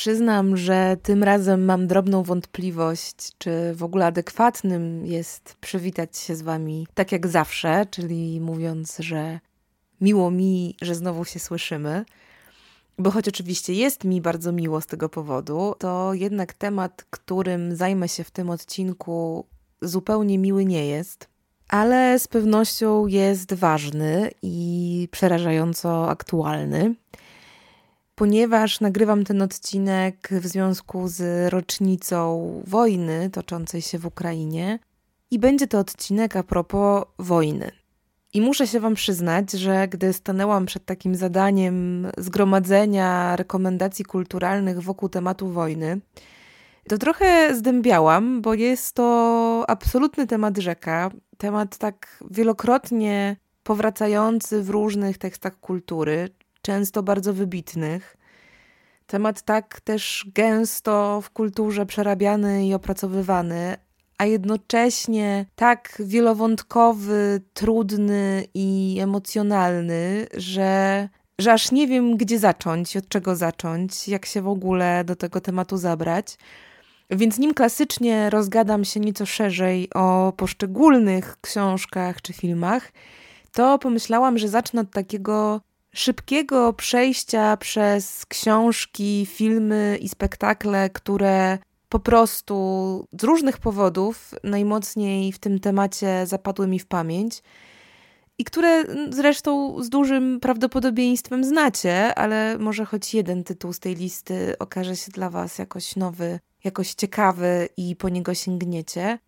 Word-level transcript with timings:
Przyznam, 0.00 0.56
że 0.56 0.96
tym 1.02 1.24
razem 1.24 1.64
mam 1.64 1.86
drobną 1.86 2.22
wątpliwość, 2.22 3.14
czy 3.38 3.74
w 3.74 3.82
ogóle 3.82 4.06
adekwatnym 4.06 5.06
jest 5.06 5.54
przywitać 5.60 6.18
się 6.18 6.36
z 6.36 6.42
Wami 6.42 6.86
tak 6.94 7.12
jak 7.12 7.26
zawsze, 7.26 7.86
czyli 7.90 8.40
mówiąc, 8.40 8.96
że 8.98 9.40
miło 10.00 10.30
mi, 10.30 10.76
że 10.82 10.94
znowu 10.94 11.24
się 11.24 11.38
słyszymy. 11.38 12.04
Bo 12.98 13.10
choć 13.10 13.28
oczywiście 13.28 13.72
jest 13.72 14.04
mi 14.04 14.20
bardzo 14.20 14.52
miło 14.52 14.80
z 14.80 14.86
tego 14.86 15.08
powodu, 15.08 15.74
to 15.78 16.14
jednak 16.14 16.54
temat, 16.54 17.04
którym 17.10 17.76
zajmę 17.76 18.08
się 18.08 18.24
w 18.24 18.30
tym 18.30 18.50
odcinku, 18.50 19.46
zupełnie 19.82 20.38
miły 20.38 20.64
nie 20.64 20.86
jest, 20.86 21.28
ale 21.68 22.18
z 22.18 22.28
pewnością 22.28 23.06
jest 23.06 23.54
ważny 23.54 24.30
i 24.42 25.08
przerażająco 25.10 26.10
aktualny 26.10 26.94
ponieważ 28.20 28.80
nagrywam 28.80 29.24
ten 29.24 29.42
odcinek 29.42 30.28
w 30.30 30.46
związku 30.46 31.08
z 31.08 31.52
rocznicą 31.52 32.52
wojny 32.66 33.30
toczącej 33.30 33.82
się 33.82 33.98
w 33.98 34.06
Ukrainie 34.06 34.78
i 35.30 35.38
będzie 35.38 35.66
to 35.66 35.78
odcinek 35.78 36.36
a 36.36 36.42
propos 36.42 37.04
wojny. 37.18 37.70
I 38.34 38.40
muszę 38.40 38.66
się 38.66 38.80
Wam 38.80 38.94
przyznać, 38.94 39.52
że 39.52 39.88
gdy 39.88 40.12
stanęłam 40.12 40.66
przed 40.66 40.84
takim 40.84 41.14
zadaniem 41.14 42.06
zgromadzenia 42.18 43.36
rekomendacji 43.36 44.04
kulturalnych 44.04 44.82
wokół 44.82 45.08
tematu 45.08 45.48
wojny, 45.48 46.00
to 46.88 46.98
trochę 46.98 47.56
zdębiałam, 47.56 48.42
bo 48.42 48.54
jest 48.54 48.94
to 48.94 49.64
absolutny 49.68 50.26
temat 50.26 50.58
rzeka, 50.58 51.10
temat 51.38 51.78
tak 51.78 52.24
wielokrotnie 52.30 53.36
powracający 53.62 54.62
w 54.62 54.70
różnych 54.70 55.18
tekstach 55.18 55.60
kultury, 55.60 56.28
często 56.62 57.02
bardzo 57.02 57.34
wybitnych. 57.34 58.16
Temat 59.06 59.42
tak 59.42 59.80
też 59.80 60.26
gęsto 60.34 61.20
w 61.20 61.30
kulturze 61.30 61.86
przerabiany 61.86 62.66
i 62.66 62.74
opracowywany, 62.74 63.76
a 64.18 64.24
jednocześnie 64.26 65.46
tak 65.54 66.02
wielowątkowy, 66.04 67.40
trudny 67.54 68.44
i 68.54 68.98
emocjonalny, 69.02 70.26
że, 70.36 71.08
że 71.38 71.52
aż 71.52 71.72
nie 71.72 71.86
wiem, 71.86 72.16
gdzie 72.16 72.38
zacząć, 72.38 72.96
od 72.96 73.08
czego 73.08 73.36
zacząć, 73.36 74.08
jak 74.08 74.26
się 74.26 74.42
w 74.42 74.48
ogóle 74.48 75.04
do 75.04 75.16
tego 75.16 75.40
tematu 75.40 75.76
zabrać. 75.76 76.38
Więc 77.10 77.38
nim 77.38 77.54
klasycznie 77.54 78.30
rozgadam 78.30 78.84
się 78.84 79.00
nieco 79.00 79.26
szerzej 79.26 79.88
o 79.94 80.32
poszczególnych 80.36 81.36
książkach 81.40 82.22
czy 82.22 82.32
filmach, 82.32 82.92
to 83.52 83.78
pomyślałam, 83.78 84.38
że 84.38 84.48
zacznę 84.48 84.80
od 84.80 84.90
takiego 84.90 85.60
szybkiego 85.94 86.72
przejścia 86.72 87.56
przez 87.56 88.26
książki, 88.26 89.26
filmy 89.26 89.98
i 90.00 90.08
spektakle, 90.08 90.90
które 90.90 91.58
po 91.88 92.00
prostu 92.00 92.54
z 93.20 93.24
różnych 93.24 93.58
powodów 93.58 94.34
najmocniej 94.44 95.32
w 95.32 95.38
tym 95.38 95.60
temacie 95.60 96.26
zapadły 96.26 96.66
mi 96.66 96.78
w 96.78 96.86
pamięć 96.86 97.42
i 98.40 98.44
które 98.44 98.84
zresztą 99.10 99.82
z 99.82 99.88
dużym 99.88 100.40
prawdopodobieństwem 100.40 101.44
znacie, 101.44 102.14
ale 102.14 102.58
może 102.58 102.84
choć 102.84 103.14
jeden 103.14 103.44
tytuł 103.44 103.72
z 103.72 103.80
tej 103.80 103.94
listy 103.94 104.58
okaże 104.58 104.96
się 104.96 105.12
dla 105.12 105.30
Was 105.30 105.58
jakoś 105.58 105.96
nowy, 105.96 106.40
jakoś 106.64 106.94
ciekawy 106.94 107.68
i 107.76 107.96
po 107.96 108.08
niego 108.08 108.34
sięgniecie, 108.34 109.18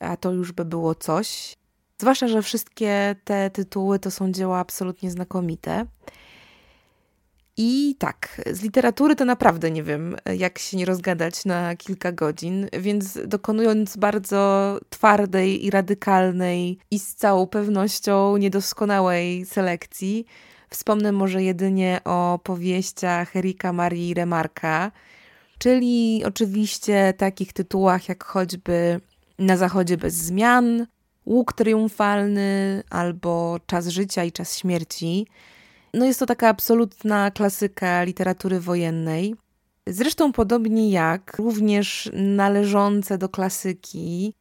a 0.00 0.16
to 0.16 0.32
już 0.32 0.52
by 0.52 0.64
było 0.64 0.94
coś. 0.94 1.56
Zwłaszcza, 2.02 2.28
że 2.28 2.42
wszystkie 2.42 3.16
te 3.24 3.50
tytuły 3.50 3.98
to 3.98 4.10
są 4.10 4.32
dzieła 4.32 4.58
absolutnie 4.58 5.10
znakomite. 5.10 5.86
I 7.56 7.96
tak, 7.98 8.40
z 8.52 8.62
literatury 8.62 9.16
to 9.16 9.24
naprawdę 9.24 9.70
nie 9.70 9.82
wiem, 9.82 10.16
jak 10.36 10.58
się 10.58 10.76
nie 10.76 10.84
rozgadać 10.84 11.44
na 11.44 11.76
kilka 11.76 12.12
godzin, 12.12 12.68
więc 12.72 13.18
dokonując 13.26 13.96
bardzo 13.96 14.78
twardej 14.90 15.64
i 15.64 15.70
radykalnej 15.70 16.78
i 16.90 16.98
z 16.98 17.14
całą 17.14 17.46
pewnością 17.46 18.36
niedoskonałej 18.36 19.46
selekcji, 19.46 20.26
wspomnę 20.70 21.12
może 21.12 21.42
jedynie 21.42 22.00
o 22.04 22.40
powieściach 22.42 23.36
Erika 23.36 23.72
Marii 23.72 24.14
Remarka, 24.14 24.92
czyli 25.58 26.22
oczywiście 26.26 27.14
takich 27.16 27.52
tytułach 27.52 28.08
jak 28.08 28.24
choćby 28.24 29.00
Na 29.38 29.56
Zachodzie 29.56 29.96
bez 29.96 30.14
zmian, 30.14 30.86
Łuk 31.26 31.52
triumfalny 31.52 32.82
albo 32.90 33.58
Czas 33.66 33.88
życia 33.88 34.24
i 34.24 34.32
czas 34.32 34.56
śmierci. 34.58 35.26
No 35.94 36.06
jest 36.06 36.20
to 36.20 36.26
taka 36.26 36.48
absolutna 36.48 37.30
klasyka 37.30 38.02
literatury 38.02 38.60
wojennej. 38.60 39.34
Zresztą 39.86 40.32
podobnie 40.32 40.90
jak 40.90 41.36
również 41.38 42.10
należące 42.12 43.18
do 43.18 43.28
klasyki 43.28 44.34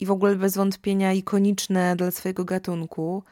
i 0.00 0.06
w 0.06 0.10
ogóle 0.10 0.36
bez 0.36 0.56
wątpienia 0.56 1.12
ikoniczne 1.12 1.96
dla 1.96 2.10
swojego 2.10 2.44
gatunku 2.44 3.22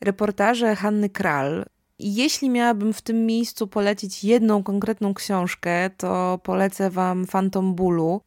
reportaże 0.00 0.76
Hanny 0.76 1.08
Kral. 1.08 1.64
Jeśli 1.98 2.50
miałabym 2.50 2.92
w 2.92 3.02
tym 3.02 3.26
miejscu 3.26 3.66
polecić 3.66 4.24
jedną 4.24 4.62
konkretną 4.62 5.14
książkę, 5.14 5.90
to 5.90 6.40
polecę 6.42 6.90
Wam 6.90 7.26
Fantom 7.26 7.74
Bólu, 7.74 8.20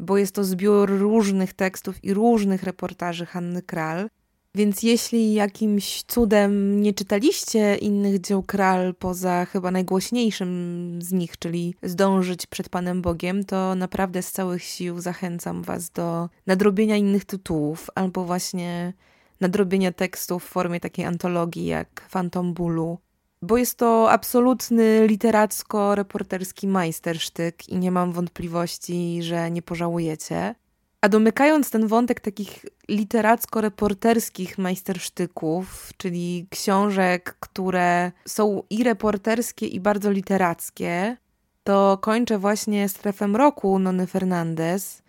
bo 0.00 0.18
jest 0.18 0.34
to 0.34 0.44
zbiór 0.44 0.90
różnych 0.98 1.52
tekstów 1.52 2.04
i 2.04 2.14
różnych 2.14 2.62
reportaży 2.62 3.26
Hanny 3.26 3.62
Kral. 3.62 4.08
Więc 4.54 4.82
jeśli 4.82 5.34
jakimś 5.34 6.02
cudem 6.02 6.82
nie 6.82 6.94
czytaliście 6.94 7.76
innych 7.76 8.20
dzieł 8.20 8.42
Kral 8.42 8.94
poza 8.94 9.44
chyba 9.44 9.70
najgłośniejszym 9.70 10.98
z 11.02 11.12
nich, 11.12 11.38
czyli 11.38 11.74
Zdążyć 11.82 12.46
przed 12.46 12.68
Panem 12.68 13.02
Bogiem, 13.02 13.44
to 13.44 13.74
naprawdę 13.74 14.22
z 14.22 14.32
całych 14.32 14.62
sił 14.62 15.00
zachęcam 15.00 15.62
Was 15.62 15.90
do 15.90 16.28
nadrobienia 16.46 16.96
innych 16.96 17.24
tytułów 17.24 17.90
albo 17.94 18.24
właśnie 18.24 18.92
nadrobienia 19.40 19.92
tekstów 19.92 20.44
w 20.44 20.48
formie 20.48 20.80
takiej 20.80 21.04
antologii 21.04 21.66
jak 21.66 22.08
Phantom 22.10 22.54
Bólu, 22.54 22.98
bo 23.42 23.56
jest 23.56 23.78
to 23.78 24.10
absolutny 24.10 25.06
literacko-reporterski 25.06 26.66
majstersztyk 26.66 27.68
i 27.68 27.76
nie 27.76 27.90
mam 27.90 28.12
wątpliwości, 28.12 29.22
że 29.22 29.50
nie 29.50 29.62
pożałujecie. 29.62 30.54
A 31.00 31.08
domykając 31.08 31.70
ten 31.70 31.86
wątek 31.86 32.20
takich 32.20 32.66
literacko-reporterskich 32.88 34.58
majstersztyków, 34.58 35.92
czyli 35.96 36.46
książek, 36.50 37.36
które 37.40 38.12
są 38.28 38.62
i 38.70 38.84
reporterskie, 38.84 39.66
i 39.66 39.80
bardzo 39.80 40.10
literackie, 40.10 41.16
to 41.64 41.98
kończę 42.00 42.38
właśnie 42.38 42.88
Strefem 42.88 43.36
Roku 43.36 43.78
Nony 43.78 44.06
Fernandez, 44.06 45.02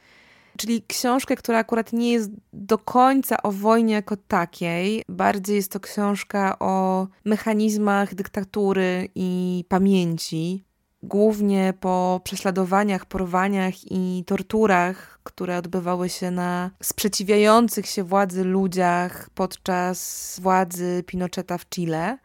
czyli 0.62 0.84
książkę, 0.88 1.36
która 1.36 1.58
akurat 1.58 1.94
nie 1.94 2.12
jest 2.12 2.32
do 2.54 2.78
końca 2.78 3.44
o 3.44 3.52
wojnie 3.52 3.94
jako 3.94 4.18
takiej. 4.18 5.04
Bardziej 5.10 5.56
jest 5.56 5.72
to 5.72 5.80
książka 5.80 6.60
o 6.60 7.08
mechanizmach 7.26 8.16
dyktatury 8.16 9.10
i 9.16 9.66
pamięci 9.68 10.64
głównie 11.04 11.74
po 11.80 12.22
prześladowaniach, 12.24 13.06
porwaniach 13.06 13.74
i 13.92 14.24
torturach, 14.28 15.20
które 15.24 15.58
odbywały 15.58 16.10
się 16.10 16.32
na 16.32 16.72
sprzeciwiających 16.84 17.86
się 17.86 18.04
władzy 18.04 18.44
ludziach 18.44 19.30
podczas 19.36 20.40
władzy 20.42 21.04
Pinocheta 21.08 21.58
w 21.58 21.70
Chile. 21.70 22.18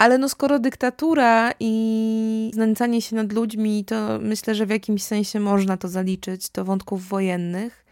Ale 0.00 0.18
no 0.18 0.28
skoro 0.28 0.58
dyktatura 0.58 1.52
i 1.60 2.50
znęcanie 2.54 3.02
się 3.02 3.16
nad 3.16 3.32
ludźmi, 3.32 3.84
to 3.84 4.18
myślę, 4.22 4.54
że 4.54 4.66
w 4.66 4.70
jakimś 4.70 5.02
sensie 5.02 5.40
można 5.40 5.76
to 5.76 5.88
zaliczyć 5.88 6.50
do 6.50 6.64
wątków 6.64 7.08
wojennych. 7.08 7.84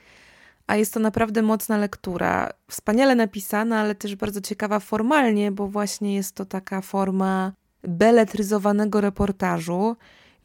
A 0.66 0.76
jest 0.76 0.94
to 0.94 1.00
naprawdę 1.00 1.42
mocna 1.42 1.78
lektura. 1.78 2.50
Wspaniale 2.70 3.14
napisana, 3.14 3.80
ale 3.80 3.94
też 3.94 4.16
bardzo 4.16 4.40
ciekawa 4.40 4.80
formalnie, 4.80 5.52
bo 5.52 5.68
właśnie 5.68 6.14
jest 6.14 6.34
to 6.34 6.44
taka 6.44 6.80
forma 6.80 7.52
beletryzowanego 7.82 9.00
reportażu, 9.00 9.96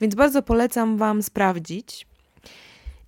więc 0.02 0.16
bardzo 0.16 0.42
polecam 0.42 0.98
Wam 0.98 1.24
sprawdzić. 1.24 2.08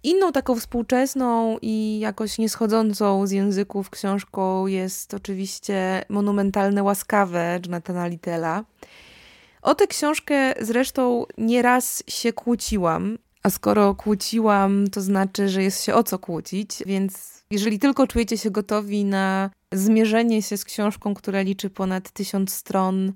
Inną 0.06 0.32
taką 0.32 0.56
współczesną 0.56 1.58
i 1.62 2.00
jakoś 2.00 2.38
nieschodzącą 2.38 3.28
z 3.28 3.32
języków 3.32 3.90
książką 3.90 4.68
jest 4.68 5.14
oczywiście 5.14 6.06
Monumentalne 6.10 6.84
Łaskawe 6.84 7.60
Jonathana 7.66 8.08
Littela. 8.08 8.64
O 9.62 9.76
tę 9.76 9.88
książkę 9.88 10.54
zresztą 10.62 11.26
nieraz 11.38 12.04
się 12.08 12.34
kłóciłam, 12.34 13.18
A 13.44 13.50
skoro 13.50 13.96
kłóciłam, 13.96 14.88
to 14.88 15.02
znaczy, 15.02 15.50
że 15.50 15.64
jest 15.64 15.84
się 15.84 15.94
o 15.94 16.04
co 16.04 16.20
kłócić, 16.20 16.84
więc 16.86 17.44
jeżeli 17.52 17.80
tylko 17.80 18.08
czujecie 18.08 18.38
się 18.38 18.52
gotowi 18.52 19.06
na 19.06 19.50
zmierzenie 19.72 20.42
się 20.42 20.58
z 20.58 20.66
książką, 20.66 21.14
która 21.14 21.42
liczy 21.42 21.70
ponad 21.70 22.12
tysiąc 22.12 22.54
stron, 22.54 23.14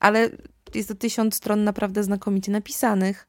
ale 0.00 0.30
jest 0.74 0.88
to 0.88 0.94
tysiąc 0.94 1.34
stron 1.34 1.64
naprawdę 1.64 2.04
znakomicie 2.04 2.52
napisanych, 2.52 3.26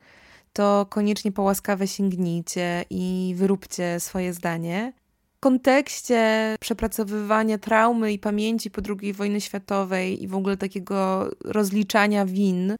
to 0.53 0.86
koniecznie 0.89 1.31
po 1.31 1.42
łaskawe 1.42 1.88
sięgnijcie 1.88 2.86
i 2.89 3.33
wyróbcie 3.38 4.00
swoje 4.00 4.33
zdanie. 4.33 4.94
W 5.38 5.39
kontekście 5.39 6.56
przepracowywania 6.59 7.57
traumy 7.57 8.13
i 8.13 8.19
pamięci 8.19 8.71
po 8.71 8.81
II 9.01 9.13
wojnie 9.13 9.42
światowej 9.42 10.24
i 10.24 10.27
w 10.27 10.36
ogóle 10.36 10.57
takiego 10.57 11.30
rozliczania 11.45 12.25
win, 12.25 12.75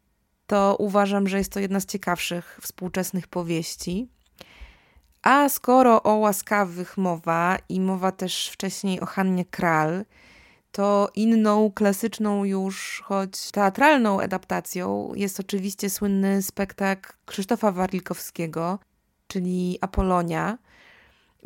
to 0.48 0.76
uważam, 0.80 1.28
że 1.28 1.38
jest 1.38 1.52
to 1.52 1.60
jedna 1.60 1.80
z 1.80 1.86
ciekawszych 1.86 2.60
współczesnych 2.62 3.28
powieści. 3.28 4.08
A 5.22 5.50
skoro 5.50 6.04
o 6.04 6.16
łaskawych 6.16 6.98
mowa 6.98 7.58
i 7.70 7.80
mowa 7.80 8.12
też 8.12 8.50
wcześniej 8.50 9.00
o 9.00 9.06
Hannie 9.06 9.46
Kral, 9.46 10.06
to 10.72 11.10
inną, 11.16 11.72
klasyczną 11.72 12.44
już, 12.44 13.04
choć 13.06 13.52
teatralną 13.52 14.22
adaptacją 14.22 15.12
jest 15.16 15.40
oczywiście 15.40 15.90
słynny 15.90 16.42
spektakl 16.42 17.14
Krzysztofa 17.26 17.72
Warlikowskiego, 17.72 18.80
czyli 19.28 19.78
Apolonia, 19.82 20.58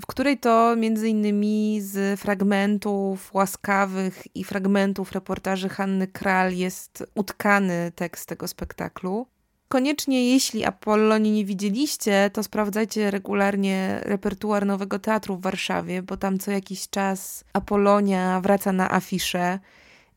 w 0.02 0.06
której 0.06 0.38
to 0.38 0.76
między 0.76 1.10
innymi 1.10 1.82
z 1.82 2.20
fragmentów 2.20 3.34
łaskawych 3.34 4.36
i 4.36 4.44
fragmentów 4.44 5.12
reportaży 5.12 5.70
Hanny 5.70 6.08
Kral 6.08 6.54
jest 6.54 7.06
utkany 7.16 7.92
tekst 7.96 8.30
tego 8.30 8.48
spektaklu. 8.48 9.28
Koniecznie, 9.68 10.30
jeśli 10.30 10.66
Apollonii 10.66 11.32
nie 11.32 11.46
widzieliście, 11.46 12.30
to 12.34 12.44
sprawdzajcie 12.44 13.12
regularnie 13.12 14.00
repertuar 14.04 14.66
Nowego 14.66 15.00
Teatru 15.00 15.36
w 15.36 15.42
Warszawie, 15.42 16.02
bo 16.02 16.18
tam 16.18 16.40
co 16.40 16.52
jakiś 16.52 16.90
czas 16.90 17.44
Apolonia 17.54 18.42
wraca 18.42 18.72
na 18.72 18.92
afisze 18.92 19.60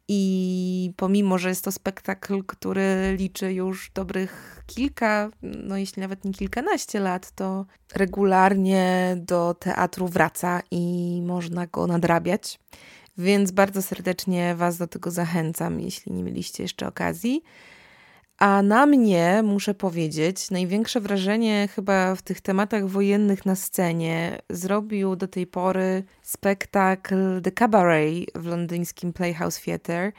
i 0.08 0.92
pomimo, 0.96 1.38
że 1.38 1.48
jest 1.48 1.64
to 1.64 1.72
spektakl, 1.72 2.44
który 2.44 3.16
liczy 3.18 3.52
już 3.52 3.90
dobrych 3.94 4.62
kilka, 4.66 5.30
no 5.42 5.76
jeśli 5.76 6.02
nawet 6.02 6.24
nie 6.24 6.32
kilkanaście 6.32 7.00
lat, 7.00 7.30
to 7.30 7.66
regularnie 7.94 9.16
do 9.18 9.54
teatru 9.54 10.08
wraca 10.08 10.62
i 10.70 11.22
można 11.26 11.66
go 11.66 11.86
nadrabiać. 11.86 12.60
Więc 13.18 13.50
bardzo 13.50 13.82
serdecznie 13.82 14.54
Was 14.54 14.78
do 14.78 14.86
tego 14.86 15.10
zachęcam, 15.10 15.80
jeśli 15.80 16.12
nie 16.12 16.22
mieliście 16.22 16.62
jeszcze 16.62 16.88
okazji. 16.88 17.42
A 18.38 18.62
na 18.62 18.86
mnie, 18.86 19.42
muszę 19.44 19.74
powiedzieć, 19.74 20.50
największe 20.50 21.00
wrażenie 21.00 21.68
chyba 21.74 22.14
w 22.14 22.22
tych 22.22 22.40
tematach 22.40 22.86
wojennych 22.86 23.46
na 23.46 23.56
scenie 23.56 24.38
zrobił 24.50 25.16
do 25.16 25.28
tej 25.28 25.46
pory 25.46 26.04
spektakl 26.22 27.42
The 27.42 27.52
Cabaret 27.52 28.26
w 28.34 28.46
londyńskim 28.46 29.12
Playhouse 29.12 29.60
Theatre, 29.60 30.12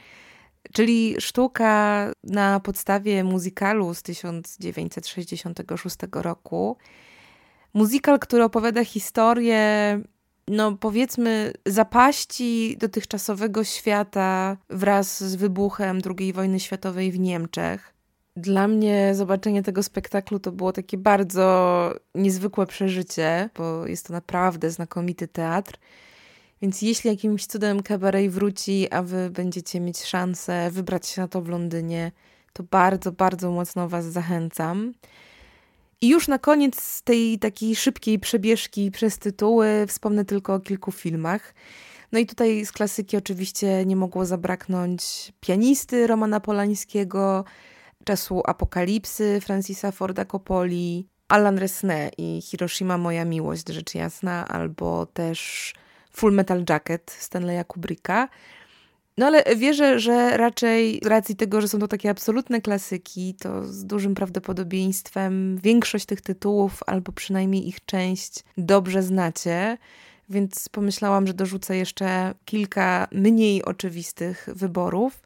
czyli 0.72 1.16
sztuka 1.18 2.06
na 2.24 2.60
podstawie 2.60 3.24
muzykalu 3.24 3.94
z 3.94 4.02
1966 4.02 5.96
roku. 6.12 6.76
Muzykal, 7.74 8.18
który 8.18 8.44
opowiada 8.44 8.84
historię 8.84 10.00
no 10.48 10.72
powiedzmy, 10.72 11.52
zapaści 11.66 12.76
dotychczasowego 12.80 13.64
świata 13.64 14.56
wraz 14.70 15.24
z 15.24 15.36
wybuchem 15.36 16.00
II 16.18 16.32
wojny 16.32 16.60
światowej 16.60 17.12
w 17.12 17.18
Niemczech. 17.18 17.99
Dla 18.40 18.68
mnie 18.68 19.14
zobaczenie 19.14 19.62
tego 19.62 19.82
spektaklu 19.82 20.38
to 20.38 20.52
było 20.52 20.72
takie 20.72 20.98
bardzo 20.98 21.94
niezwykłe 22.14 22.66
przeżycie, 22.66 23.50
bo 23.56 23.86
jest 23.86 24.06
to 24.06 24.12
naprawdę 24.12 24.70
znakomity 24.70 25.28
teatr. 25.28 25.78
Więc 26.62 26.82
jeśli 26.82 27.10
jakimś 27.10 27.46
cudem 27.46 27.82
kabaret 27.82 28.30
wróci, 28.30 28.88
a 28.90 29.02
wy 29.02 29.30
będziecie 29.30 29.80
mieć 29.80 30.04
szansę 30.04 30.70
wybrać 30.70 31.06
się 31.06 31.20
na 31.20 31.28
to 31.28 31.42
w 31.42 31.48
Londynie, 31.48 32.12
to 32.52 32.62
bardzo, 32.62 33.12
bardzo 33.12 33.50
mocno 33.50 33.88
was 33.88 34.04
zachęcam. 34.04 34.94
I 36.00 36.08
już 36.08 36.28
na 36.28 36.38
koniec 36.38 37.02
tej 37.02 37.38
takiej 37.38 37.76
szybkiej 37.76 38.18
przebieżki 38.18 38.90
przez 38.90 39.18
tytuły 39.18 39.84
wspomnę 39.88 40.24
tylko 40.24 40.54
o 40.54 40.60
kilku 40.60 40.92
filmach. 40.92 41.54
No 42.12 42.18
i 42.18 42.26
tutaj 42.26 42.66
z 42.66 42.72
klasyki 42.72 43.16
oczywiście 43.16 43.86
nie 43.86 43.96
mogło 43.96 44.26
zabraknąć 44.26 45.32
pianisty 45.40 46.06
Romana 46.06 46.40
Polańskiego, 46.40 47.44
czasu 48.10 48.42
apokalipsy 48.46 49.40
Francisa 49.40 49.92
Forda 49.92 50.24
Coppoli, 50.24 51.08
Alan 51.28 51.58
Resnais 51.58 52.12
i 52.18 52.42
Hiroshima 52.42 52.98
Moja 52.98 53.24
Miłość, 53.24 53.68
rzecz 53.68 53.94
jasna, 53.94 54.48
albo 54.48 55.06
też 55.06 55.72
Full 56.12 56.32
Metal 56.32 56.64
Jacket 56.68 57.10
Stanleya 57.18 57.64
Kubricka. 57.64 58.28
No 59.18 59.26
ale 59.26 59.44
wierzę, 59.56 60.00
że 60.00 60.36
raczej 60.36 61.00
z 61.02 61.06
racji 61.06 61.36
tego, 61.36 61.60
że 61.60 61.68
są 61.68 61.78
to 61.78 61.88
takie 61.88 62.10
absolutne 62.10 62.60
klasyki, 62.60 63.34
to 63.34 63.64
z 63.64 63.84
dużym 63.84 64.14
prawdopodobieństwem 64.14 65.58
większość 65.62 66.06
tych 66.06 66.20
tytułów, 66.20 66.80
albo 66.86 67.12
przynajmniej 67.12 67.68
ich 67.68 67.84
część, 67.84 68.44
dobrze 68.58 69.02
znacie. 69.02 69.78
Więc 70.28 70.68
pomyślałam, 70.68 71.26
że 71.26 71.34
dorzucę 71.34 71.76
jeszcze 71.76 72.34
kilka 72.44 73.08
mniej 73.12 73.64
oczywistych 73.64 74.48
wyborów. 74.54 75.22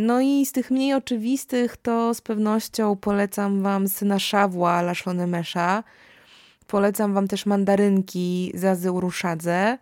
No 0.00 0.20
i 0.20 0.46
z 0.46 0.52
tych 0.52 0.70
mniej 0.70 0.94
oczywistych 0.94 1.76
to 1.76 2.14
z 2.14 2.20
pewnością 2.20 2.96
polecam 2.96 3.62
Wam 3.62 3.88
Syna 3.88 4.18
Szawła 4.18 4.82
Laszone 4.82 5.26
Mesza. 5.26 5.84
Polecam 6.66 7.14
Wam 7.14 7.28
też 7.28 7.46
Mandarynki 7.46 8.52
Zazy 8.54 8.92
Uruszadze. 8.92 9.78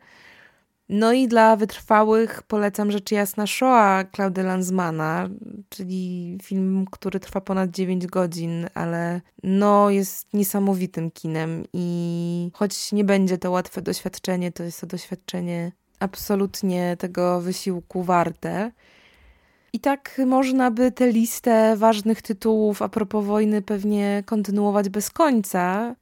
No 0.88 1.12
i 1.12 1.28
dla 1.28 1.56
wytrwałych 1.56 2.42
polecam 2.42 2.90
rzecz 2.90 3.10
jasna 3.10 3.46
Shoah 3.46 4.10
Claude 4.10 4.42
Lanzmana, 4.42 5.28
czyli 5.68 6.38
film, 6.42 6.84
który 6.90 7.20
trwa 7.20 7.40
ponad 7.40 7.70
9 7.70 8.06
godzin, 8.06 8.66
ale 8.74 9.20
no 9.42 9.90
jest 9.90 10.34
niesamowitym 10.34 11.10
kinem 11.10 11.64
i 11.72 12.50
choć 12.54 12.92
nie 12.92 13.04
będzie 13.04 13.38
to 13.38 13.50
łatwe 13.50 13.82
doświadczenie, 13.82 14.52
to 14.52 14.62
jest 14.62 14.80
to 14.80 14.86
doświadczenie 14.86 15.72
absolutnie 16.00 16.96
tego 16.96 17.40
wysiłku 17.40 18.02
warte. 18.02 18.70
I 19.72 19.80
tak 19.80 20.20
można 20.26 20.70
by 20.70 20.92
tę 20.92 21.12
listę 21.12 21.76
ważnych 21.76 22.22
tytułów 22.22 22.82
a 22.82 22.88
propos 22.88 23.26
wojny 23.26 23.62
pewnie 23.62 24.22
kontynuować 24.26 24.88
bez 24.88 25.10
końca. 25.10 25.94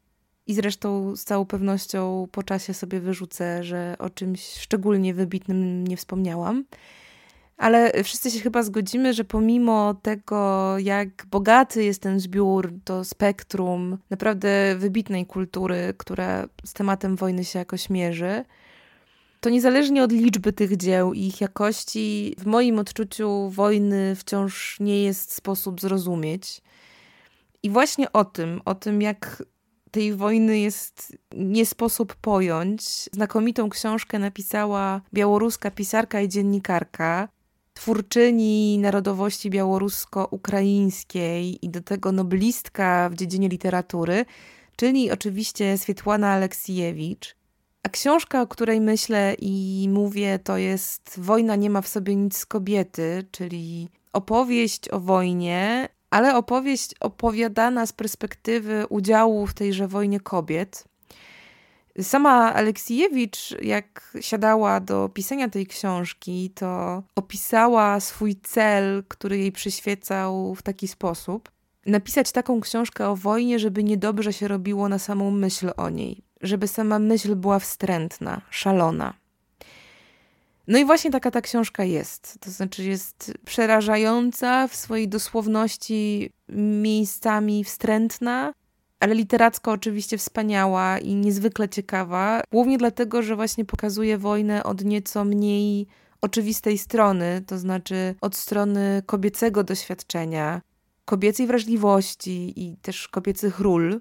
I 0.46 0.54
zresztą 0.54 1.16
z 1.16 1.24
całą 1.24 1.44
pewnością 1.44 2.28
po 2.32 2.42
czasie 2.42 2.74
sobie 2.74 3.00
wyrzucę, 3.00 3.64
że 3.64 3.96
o 3.98 4.10
czymś 4.10 4.54
szczególnie 4.54 5.14
wybitnym 5.14 5.86
nie 5.86 5.96
wspomniałam. 5.96 6.64
Ale 7.56 8.02
wszyscy 8.02 8.30
się 8.30 8.40
chyba 8.40 8.62
zgodzimy, 8.62 9.14
że 9.14 9.24
pomimo 9.24 9.94
tego, 9.94 10.74
jak 10.78 11.26
bogaty 11.30 11.84
jest 11.84 12.02
ten 12.02 12.20
zbiór, 12.20 12.72
to 12.84 13.04
spektrum 13.04 13.98
naprawdę 14.10 14.76
wybitnej 14.76 15.26
kultury, 15.26 15.94
która 15.96 16.48
z 16.64 16.72
tematem 16.72 17.16
wojny 17.16 17.44
się 17.44 17.58
jakoś 17.58 17.90
mierzy, 17.90 18.44
to 19.46 19.50
niezależnie 19.50 20.02
od 20.02 20.12
liczby 20.12 20.52
tych 20.52 20.76
dzieł 20.76 21.14
i 21.14 21.20
ich 21.20 21.40
jakości, 21.40 22.34
w 22.38 22.46
moim 22.46 22.78
odczuciu 22.78 23.50
wojny 23.50 24.16
wciąż 24.16 24.76
nie 24.80 25.02
jest 25.02 25.34
sposób 25.34 25.80
zrozumieć. 25.80 26.62
I 27.62 27.70
właśnie 27.70 28.12
o 28.12 28.24
tym, 28.24 28.60
o 28.64 28.74
tym, 28.74 29.02
jak 29.02 29.42
tej 29.90 30.14
wojny 30.14 30.58
jest 30.58 31.16
nie 31.36 31.66
sposób 31.66 32.14
pojąć. 32.14 32.82
Znakomitą 33.12 33.70
książkę 33.70 34.18
napisała 34.18 35.00
białoruska 35.14 35.70
pisarka 35.70 36.20
i 36.20 36.28
dziennikarka, 36.28 37.28
twórczyni 37.74 38.78
narodowości 38.78 39.50
białorusko-ukraińskiej 39.50 41.64
i 41.64 41.70
do 41.70 41.80
tego 41.80 42.12
noblistka 42.12 43.10
w 43.10 43.14
dziedzinie 43.14 43.48
literatury, 43.48 44.24
czyli 44.76 45.10
oczywiście 45.10 45.78
Swietłana 45.78 46.30
Aleksijewicz. 46.30 47.36
A 47.86 47.88
książka, 47.88 48.42
o 48.42 48.46
której 48.46 48.80
myślę 48.80 49.34
i 49.38 49.88
mówię, 49.92 50.38
to 50.38 50.56
jest 50.56 51.20
Wojna 51.20 51.56
nie 51.56 51.70
ma 51.70 51.80
w 51.80 51.88
sobie 51.88 52.16
nic 52.16 52.36
z 52.36 52.46
kobiety, 52.46 53.26
czyli 53.30 53.88
opowieść 54.12 54.88
o 54.88 55.00
wojnie, 55.00 55.88
ale 56.10 56.36
opowieść 56.36 56.94
opowiadana 57.00 57.86
z 57.86 57.92
perspektywy 57.92 58.86
udziału 58.88 59.46
w 59.46 59.54
tejże 59.54 59.88
wojnie 59.88 60.20
kobiet. 60.20 60.84
Sama 62.02 62.54
Aleksijewicz, 62.54 63.54
jak 63.62 64.16
siadała 64.20 64.80
do 64.80 65.08
pisania 65.08 65.48
tej 65.48 65.66
książki, 65.66 66.50
to 66.54 67.02
opisała 67.16 68.00
swój 68.00 68.36
cel, 68.36 69.04
który 69.08 69.38
jej 69.38 69.52
przyświecał 69.52 70.54
w 70.54 70.62
taki 70.62 70.88
sposób. 70.88 71.50
Napisać 71.86 72.32
taką 72.32 72.60
książkę 72.60 73.08
o 73.08 73.16
wojnie, 73.16 73.58
żeby 73.58 73.84
niedobrze 73.84 74.32
się 74.32 74.48
robiło 74.48 74.88
na 74.88 74.98
samą 74.98 75.30
myśl 75.30 75.70
o 75.76 75.90
niej, 75.90 76.25
żeby 76.40 76.68
sama 76.68 76.98
myśl 76.98 77.34
była 77.34 77.58
wstrętna, 77.58 78.40
szalona. 78.50 79.14
No 80.68 80.78
i 80.78 80.84
właśnie 80.84 81.10
taka 81.10 81.30
ta 81.30 81.40
książka 81.40 81.84
jest. 81.84 82.38
To 82.40 82.50
znaczy 82.50 82.84
jest 82.84 83.32
przerażająca 83.44 84.68
w 84.68 84.76
swojej 84.76 85.08
dosłowności 85.08 86.30
miejscami 86.82 87.64
wstrętna, 87.64 88.52
ale 89.00 89.14
literacko 89.14 89.72
oczywiście 89.72 90.18
wspaniała 90.18 90.98
i 90.98 91.14
niezwykle 91.14 91.68
ciekawa, 91.68 92.42
głównie 92.52 92.78
dlatego, 92.78 93.22
że 93.22 93.36
właśnie 93.36 93.64
pokazuje 93.64 94.18
wojnę 94.18 94.64
od 94.64 94.84
nieco 94.84 95.24
mniej 95.24 95.86
oczywistej 96.20 96.78
strony, 96.78 97.42
to 97.46 97.58
znaczy 97.58 98.14
od 98.20 98.36
strony 98.36 99.02
kobiecego 99.06 99.64
doświadczenia, 99.64 100.62
kobiecej 101.04 101.46
wrażliwości 101.46 102.52
i 102.56 102.76
też 102.76 103.08
kobiecych 103.08 103.60
ról. 103.60 104.00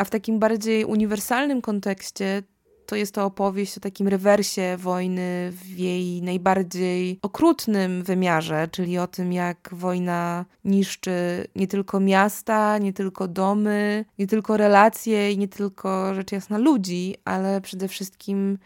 A 0.00 0.04
w 0.04 0.10
takim 0.10 0.38
bardziej 0.38 0.84
uniwersalnym 0.84 1.62
kontekście 1.62 2.42
to 2.86 2.96
jest 2.96 3.14
to 3.14 3.24
opowieść 3.24 3.76
o 3.76 3.80
takim 3.80 4.08
rewersie 4.08 4.76
wojny 4.78 5.52
w 5.52 5.78
jej 5.78 6.22
najbardziej 6.22 7.18
okrutnym 7.22 8.02
wymiarze, 8.02 8.68
czyli 8.70 8.98
o 8.98 9.06
tym, 9.06 9.32
jak 9.32 9.68
wojna 9.72 10.44
niszczy 10.64 11.46
nie 11.56 11.66
tylko 11.66 12.00
miasta, 12.00 12.78
nie 12.78 12.92
tylko 12.92 13.28
domy, 13.28 14.04
nie 14.18 14.26
tylko 14.26 14.56
relacje 14.56 15.32
i 15.32 15.38
nie 15.38 15.48
tylko 15.48 16.14
rzecz 16.14 16.32
jasna 16.32 16.58
ludzi, 16.58 17.14
ale 17.24 17.60
przede 17.60 17.88
wszystkim 17.88 18.58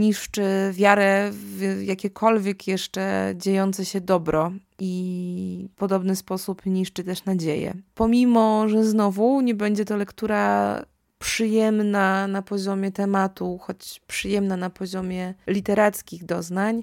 niszczy 0.00 0.42
wiarę 0.72 1.30
w 1.32 1.82
jakiekolwiek 1.82 2.66
jeszcze 2.66 3.34
dziejące 3.36 3.84
się 3.84 4.00
dobro 4.00 4.52
i 4.78 5.68
w 5.72 5.74
podobny 5.76 6.16
sposób 6.16 6.66
niszczy 6.66 7.04
też 7.04 7.24
nadzieję. 7.24 7.74
Pomimo, 7.94 8.68
że 8.68 8.84
znowu 8.84 9.40
nie 9.40 9.54
będzie 9.54 9.84
to 9.84 9.96
lektura 9.96 10.84
przyjemna 11.18 12.26
na 12.26 12.42
poziomie 12.42 12.92
tematu, 12.92 13.58
choć 13.58 14.00
przyjemna 14.06 14.56
na 14.56 14.70
poziomie 14.70 15.34
literackich 15.46 16.24
doznań, 16.24 16.82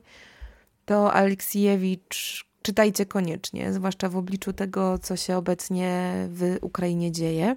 to 0.85 1.13
Aleksiejewicz 1.13 2.45
czytajcie 2.61 3.05
koniecznie, 3.05 3.73
zwłaszcza 3.73 4.09
w 4.09 4.17
obliczu 4.17 4.53
tego, 4.53 4.97
co 4.97 5.15
się 5.15 5.37
obecnie 5.37 6.13
w 6.29 6.57
Ukrainie 6.61 7.11
dzieje. 7.11 7.55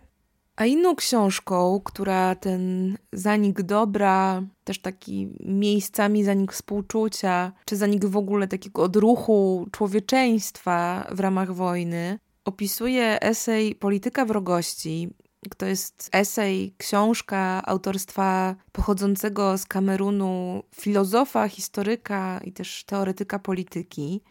A 0.60 0.66
inną 0.66 0.96
książką, 0.96 1.80
która 1.84 2.34
ten 2.34 2.96
zanik 3.12 3.62
dobra, 3.62 4.42
też 4.64 4.80
taki 4.80 5.28
miejscami 5.40 6.24
zanik 6.24 6.52
współczucia, 6.52 7.52
czy 7.64 7.76
zanik 7.76 8.04
w 8.04 8.16
ogóle 8.16 8.48
takiego 8.48 8.82
odruchu 8.82 9.66
człowieczeństwa 9.72 11.06
w 11.12 11.20
ramach 11.20 11.54
wojny, 11.54 12.18
opisuje 12.44 13.22
esej 13.22 13.74
Polityka 13.74 14.24
wrogości. 14.24 15.08
To 15.56 15.66
jest 15.66 16.08
esej, 16.12 16.74
książka 16.78 17.62
autorstwa 17.66 18.56
pochodzącego 18.72 19.58
z 19.58 19.66
Kamerunu 19.66 20.62
filozofa, 20.74 21.48
historyka 21.48 22.40
i 22.44 22.52
też 22.52 22.84
teoretyka 22.84 23.38
polityki. 23.38 24.22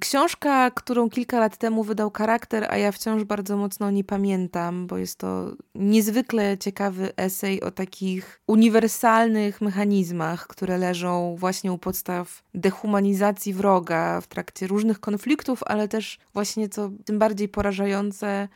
Książka, 0.00 0.70
którą 0.70 1.10
kilka 1.10 1.40
lat 1.40 1.56
temu 1.56 1.84
wydał 1.84 2.10
charakter, 2.10 2.66
a 2.70 2.76
ja 2.76 2.92
wciąż 2.92 3.24
bardzo 3.24 3.56
mocno 3.56 3.90
nie 3.90 4.04
pamiętam, 4.04 4.86
bo 4.86 4.98
jest 4.98 5.18
to 5.18 5.52
niezwykle 5.74 6.58
ciekawy 6.58 7.16
esej 7.16 7.62
o 7.62 7.70
takich 7.70 8.40
uniwersalnych 8.46 9.60
mechanizmach, 9.60 10.46
które 10.46 10.78
leżą 10.78 11.36
właśnie 11.38 11.72
u 11.72 11.78
podstaw 11.78 12.42
dehumanizacji 12.54 13.54
wroga 13.54 14.20
w 14.20 14.26
trakcie 14.26 14.66
różnych 14.66 15.00
konfliktów, 15.00 15.60
ale 15.66 15.88
też 15.88 16.18
właśnie 16.34 16.68
co 16.68 16.90
tym 17.04 17.18
bardziej 17.18 17.48
porażające, 17.48 18.48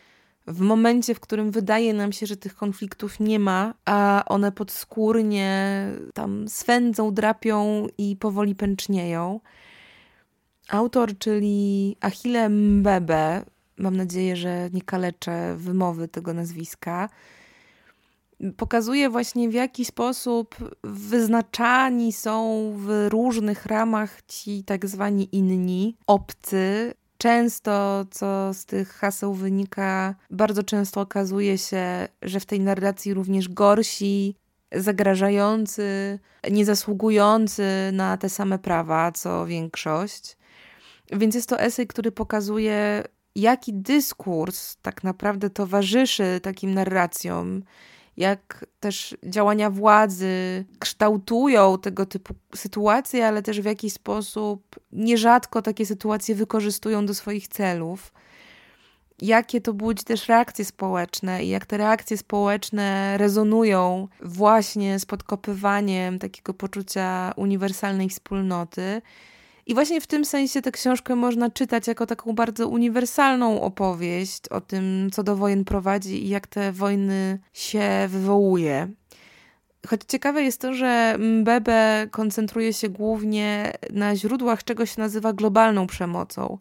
w 0.47 0.61
momencie, 0.61 1.15
w 1.15 1.21
którym 1.21 1.51
wydaje 1.51 1.95
nam 1.95 2.13
się, 2.13 2.27
że 2.27 2.37
tych 2.37 2.55
konfliktów 2.55 3.21
nie 3.21 3.39
ma, 3.39 3.75
a 3.85 4.23
one 4.27 4.53
podskórnie 4.53 5.85
tam 6.15 6.49
swędzą, 6.49 7.15
drapią 7.15 7.87
i 7.99 8.17
powoli 8.17 8.55
pęcznieją. 8.55 9.41
Autor, 10.69 11.19
czyli 11.19 11.97
Achille 12.01 12.49
Mbebe, 12.49 13.45
mam 13.79 13.97
nadzieję, 13.97 14.37
że 14.37 14.71
nie 14.73 14.83
kaleczę 14.83 15.57
wymowy 15.57 16.09
tego 16.09 16.35
nazwiska, 16.35 17.09
pokazuje 18.57 19.11
właśnie 19.11 19.49
w 19.49 19.55
jaki 19.55 19.85
sposób 19.85 20.57
wyznaczani 20.85 22.13
są 22.13 22.73
w 22.77 23.07
różnych 23.09 23.67
ramach 23.67 24.23
ci 24.27 24.65
tak 24.65 24.87
zwani 24.87 25.29
inni, 25.33 25.97
obcy. 26.07 26.95
Często, 27.19 28.07
co 28.11 28.55
z 28.55 28.65
tych 28.65 28.89
haseł 28.89 29.35
wynika, 29.35 30.15
bardzo 30.31 30.63
często 30.63 31.01
okazuje 31.01 31.59
się, 31.59 32.09
że 32.23 32.41
w 32.41 32.47
tej 32.47 32.61
narracji 32.61 33.15
również 33.15 33.49
gorsi, 33.49 34.35
zagrażający, 34.73 36.19
niezasługujący 36.51 37.63
na 37.93 38.17
te 38.17 38.29
same 38.29 38.59
prawa 38.59 39.13
co 39.13 39.47
większość. 39.47 40.37
Więc 41.13 41.35
jest 41.35 41.49
to 41.49 41.61
esej, 41.61 41.87
który 41.87 42.13
pokazuje, 42.13 43.05
jaki 43.35 43.75
dyskurs 43.75 44.77
tak 44.83 45.05
naprawdę 45.05 45.51
towarzyszy 45.51 46.41
takim 46.43 46.75
narracjom, 46.75 47.63
jak 48.17 48.67
też 48.81 49.17
działania 49.25 49.71
władzy 49.71 50.65
kształtują 50.79 51.79
tego 51.79 52.07
typu 52.07 52.35
sytuacje, 52.55 53.27
ale 53.27 53.43
też 53.43 53.61
w 53.61 53.65
jaki 53.65 53.91
sposób 53.91 54.81
nierzadko 54.93 55.63
takie 55.63 55.87
sytuacje 55.87 56.35
wykorzystują 56.35 57.07
do 57.07 57.15
swoich 57.15 57.49
celów. 57.49 58.13
Jakie 59.23 59.61
to 59.61 59.73
budzi 59.73 60.05
też 60.05 60.29
reakcje 60.29 60.65
społeczne 60.65 61.45
i 61.45 61.49
jak 61.49 61.67
te 61.67 61.77
reakcje 61.77 62.19
społeczne 62.19 63.19
rezonują 63.19 64.09
właśnie 64.23 64.99
z 64.99 65.07
podkopywaniem 65.07 66.19
takiego 66.19 66.55
poczucia 66.55 67.33
uniwersalnej 67.37 68.09
wspólnoty 68.09 69.03
i 69.69 69.75
właśnie 69.75 70.01
w 70.01 70.07
tym 70.07 70.25
sensie 70.25 70.63
tę 70.63 70.73
książkę 70.73 71.17
można 71.17 71.51
czytać 71.51 71.87
jako 71.87 72.07
taką 72.07 72.33
bardzo 72.33 72.69
uniwersalną 72.69 73.61
opowieść 73.61 74.49
o 74.49 74.61
tym, 74.61 75.09
co 75.13 75.23
do 75.23 75.37
wojen 75.37 75.65
prowadzi 75.65 76.25
i 76.25 76.29
jak 76.29 76.47
te 76.47 76.73
wojny 76.73 77.39
się 77.53 77.89
wywołuje. 78.09 78.89
Choć 79.87 80.01
ciekawe 80.09 80.43
jest 80.43 80.61
to, 80.61 80.75
że 80.75 81.17
Mbebe 81.19 82.07
koncentruje 82.11 82.73
się 82.73 82.89
głównie 82.89 83.73
na 83.91 84.17
źródłach 84.17 84.65
czegoś 84.65 84.91
się 84.95 85.01
nazywa 85.01 85.33
globalną 85.33 85.87
przemocą, 85.87 86.59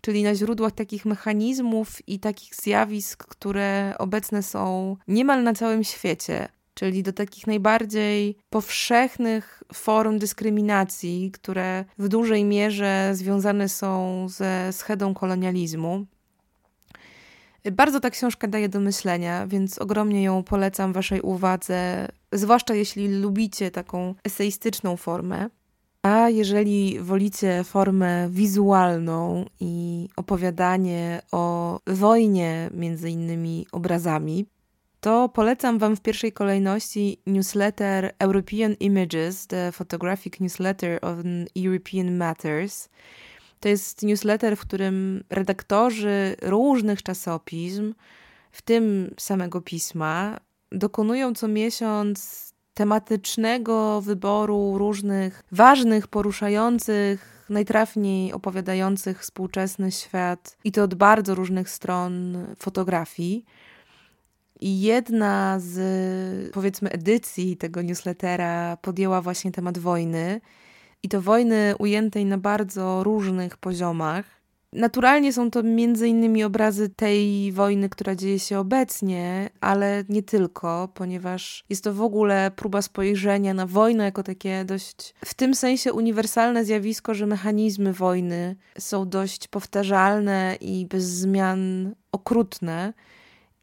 czyli 0.00 0.22
na 0.22 0.34
źródłach 0.34 0.72
takich 0.72 1.04
mechanizmów 1.04 2.08
i 2.08 2.18
takich 2.18 2.54
zjawisk, 2.54 3.26
które 3.26 3.94
obecne 3.98 4.42
są 4.42 4.96
niemal 5.08 5.42
na 5.42 5.54
całym 5.54 5.84
świecie 5.84 6.48
czyli 6.76 7.02
do 7.02 7.12
takich 7.12 7.46
najbardziej 7.46 8.36
powszechnych 8.50 9.62
form 9.74 10.18
dyskryminacji, 10.18 11.30
które 11.30 11.84
w 11.98 12.08
dużej 12.08 12.44
mierze 12.44 13.10
związane 13.12 13.68
są 13.68 14.26
ze 14.28 14.72
schedą 14.72 15.14
kolonializmu. 15.14 16.06
Bardzo 17.72 18.00
ta 18.00 18.10
książka 18.10 18.48
daje 18.48 18.68
do 18.68 18.80
myślenia, 18.80 19.46
więc 19.46 19.78
ogromnie 19.78 20.22
ją 20.22 20.42
polecam 20.42 20.92
Waszej 20.92 21.20
uwadze, 21.20 22.08
zwłaszcza 22.32 22.74
jeśli 22.74 23.08
lubicie 23.08 23.70
taką 23.70 24.14
eseistyczną 24.24 24.96
formę. 24.96 25.48
A 26.02 26.28
jeżeli 26.30 27.00
wolicie 27.00 27.64
formę 27.64 28.28
wizualną 28.30 29.44
i 29.60 30.08
opowiadanie 30.16 31.22
o 31.32 31.78
wojnie 31.86 32.70
między 32.74 33.10
innymi 33.10 33.66
obrazami, 33.72 34.46
to 35.00 35.28
polecam 35.28 35.78
Wam 35.78 35.96
w 35.96 36.00
pierwszej 36.00 36.32
kolejności 36.32 37.18
newsletter 37.26 38.14
European 38.18 38.74
Images, 38.80 39.46
the 39.46 39.72
photographic 39.72 40.40
newsletter 40.40 40.98
on 41.04 41.46
European 41.56 42.16
Matters. 42.16 42.88
To 43.60 43.68
jest 43.68 44.02
newsletter, 44.02 44.56
w 44.56 44.60
którym 44.60 45.24
redaktorzy 45.30 46.36
różnych 46.42 47.02
czasopism, 47.02 47.94
w 48.52 48.62
tym 48.62 49.14
samego 49.18 49.60
pisma, 49.60 50.40
dokonują 50.72 51.34
co 51.34 51.48
miesiąc 51.48 52.46
tematycznego 52.74 54.00
wyboru 54.00 54.78
różnych 54.78 55.42
ważnych, 55.52 56.08
poruszających, 56.08 57.44
najtrafniej 57.48 58.32
opowiadających 58.32 59.22
współczesny 59.22 59.92
świat 59.92 60.56
i 60.64 60.72
to 60.72 60.82
od 60.82 60.94
bardzo 60.94 61.34
różnych 61.34 61.70
stron 61.70 62.38
fotografii. 62.58 63.44
I 64.60 64.80
jedna 64.80 65.60
z, 65.60 66.52
powiedzmy, 66.52 66.90
edycji 66.90 67.56
tego 67.56 67.82
newslettera 67.82 68.76
podjęła 68.76 69.22
właśnie 69.22 69.52
temat 69.52 69.78
wojny. 69.78 70.40
I 71.02 71.08
to 71.08 71.20
wojny 71.20 71.74
ujętej 71.78 72.24
na 72.24 72.38
bardzo 72.38 73.02
różnych 73.04 73.56
poziomach. 73.56 74.36
Naturalnie 74.72 75.32
są 75.32 75.50
to 75.50 75.62
między 75.62 76.08
innymi 76.08 76.44
obrazy 76.44 76.88
tej 76.88 77.52
wojny, 77.52 77.88
która 77.88 78.14
dzieje 78.14 78.38
się 78.38 78.58
obecnie, 78.58 79.50
ale 79.60 80.04
nie 80.08 80.22
tylko, 80.22 80.88
ponieważ 80.94 81.64
jest 81.68 81.84
to 81.84 81.94
w 81.94 82.02
ogóle 82.02 82.50
próba 82.56 82.82
spojrzenia 82.82 83.54
na 83.54 83.66
wojnę 83.66 84.04
jako 84.04 84.22
takie 84.22 84.64
dość 84.64 85.14
w 85.24 85.34
tym 85.34 85.54
sensie 85.54 85.92
uniwersalne 85.92 86.64
zjawisko, 86.64 87.14
że 87.14 87.26
mechanizmy 87.26 87.92
wojny 87.92 88.56
są 88.78 89.08
dość 89.08 89.48
powtarzalne 89.48 90.56
i 90.60 90.86
bez 90.86 91.04
zmian 91.04 91.94
okrutne. 92.12 92.92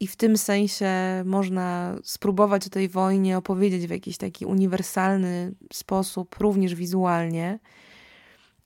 I 0.00 0.06
w 0.06 0.16
tym 0.16 0.36
sensie 0.36 0.90
można 1.24 1.96
spróbować 2.02 2.66
o 2.66 2.70
tej 2.70 2.88
wojnie 2.88 3.38
opowiedzieć 3.38 3.86
w 3.86 3.90
jakiś 3.90 4.16
taki 4.16 4.46
uniwersalny 4.46 5.54
sposób, 5.72 6.36
również 6.38 6.74
wizualnie. 6.74 7.58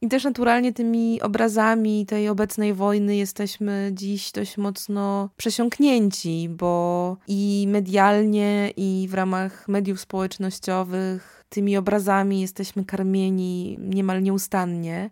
I 0.01 0.09
też 0.09 0.25
naturalnie 0.25 0.73
tymi 0.73 1.23
obrazami 1.23 2.07
tej 2.07 2.29
obecnej 2.29 2.75
wojny 2.75 3.17
jesteśmy 3.17 3.91
dziś 3.93 4.33
dość 4.33 4.57
mocno 4.57 5.31
przesiąknięci, 5.37 6.49
bo 6.51 7.17
i 7.29 7.67
medialnie, 7.69 8.73
i 8.77 9.07
w 9.11 9.15
ramach 9.15 9.69
mediów 9.69 10.01
społecznościowych 10.01 11.45
tymi 11.49 11.77
obrazami 11.77 12.41
jesteśmy 12.41 12.85
karmieni 12.85 13.79
niemal 13.81 14.23
nieustannie. 14.23 15.11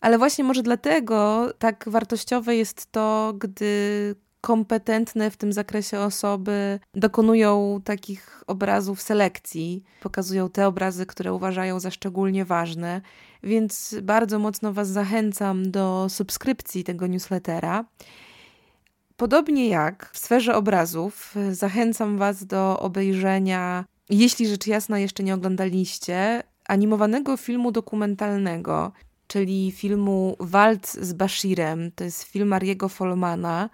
Ale 0.00 0.18
właśnie 0.18 0.44
może 0.44 0.62
dlatego 0.62 1.48
tak 1.58 1.84
wartościowe 1.88 2.56
jest 2.56 2.92
to, 2.92 3.34
gdy 3.38 4.14
kompetentne 4.40 5.30
w 5.30 5.36
tym 5.36 5.52
zakresie 5.52 6.00
osoby 6.00 6.80
dokonują 6.94 7.80
takich 7.84 8.44
obrazów 8.46 9.02
selekcji, 9.02 9.84
pokazują 10.02 10.50
te 10.50 10.66
obrazy, 10.66 11.06
które 11.06 11.32
uważają 11.32 11.80
za 11.80 11.90
szczególnie 11.90 12.44
ważne. 12.44 13.00
Więc 13.42 13.96
bardzo 14.02 14.38
mocno 14.38 14.72
Was 14.72 14.88
zachęcam 14.88 15.70
do 15.70 16.06
subskrypcji 16.08 16.84
tego 16.84 17.06
newslettera. 17.06 17.84
Podobnie 19.16 19.68
jak 19.68 20.10
w 20.12 20.18
sferze 20.18 20.56
obrazów, 20.56 21.34
zachęcam 21.52 22.18
Was 22.18 22.46
do 22.46 22.80
obejrzenia, 22.80 23.84
jeśli 24.10 24.48
rzecz 24.48 24.66
jasna 24.66 24.98
jeszcze 24.98 25.22
nie 25.22 25.34
oglądaliście, 25.34 26.42
animowanego 26.68 27.36
filmu 27.36 27.72
dokumentalnego, 27.72 28.92
czyli 29.26 29.72
filmu 29.72 30.36
Walc 30.40 30.92
z 30.92 31.12
Bashirem. 31.12 31.92
To 31.92 32.04
jest 32.04 32.22
film 32.22 32.52
Ariego 32.52 32.88
Folmana. 32.88 33.70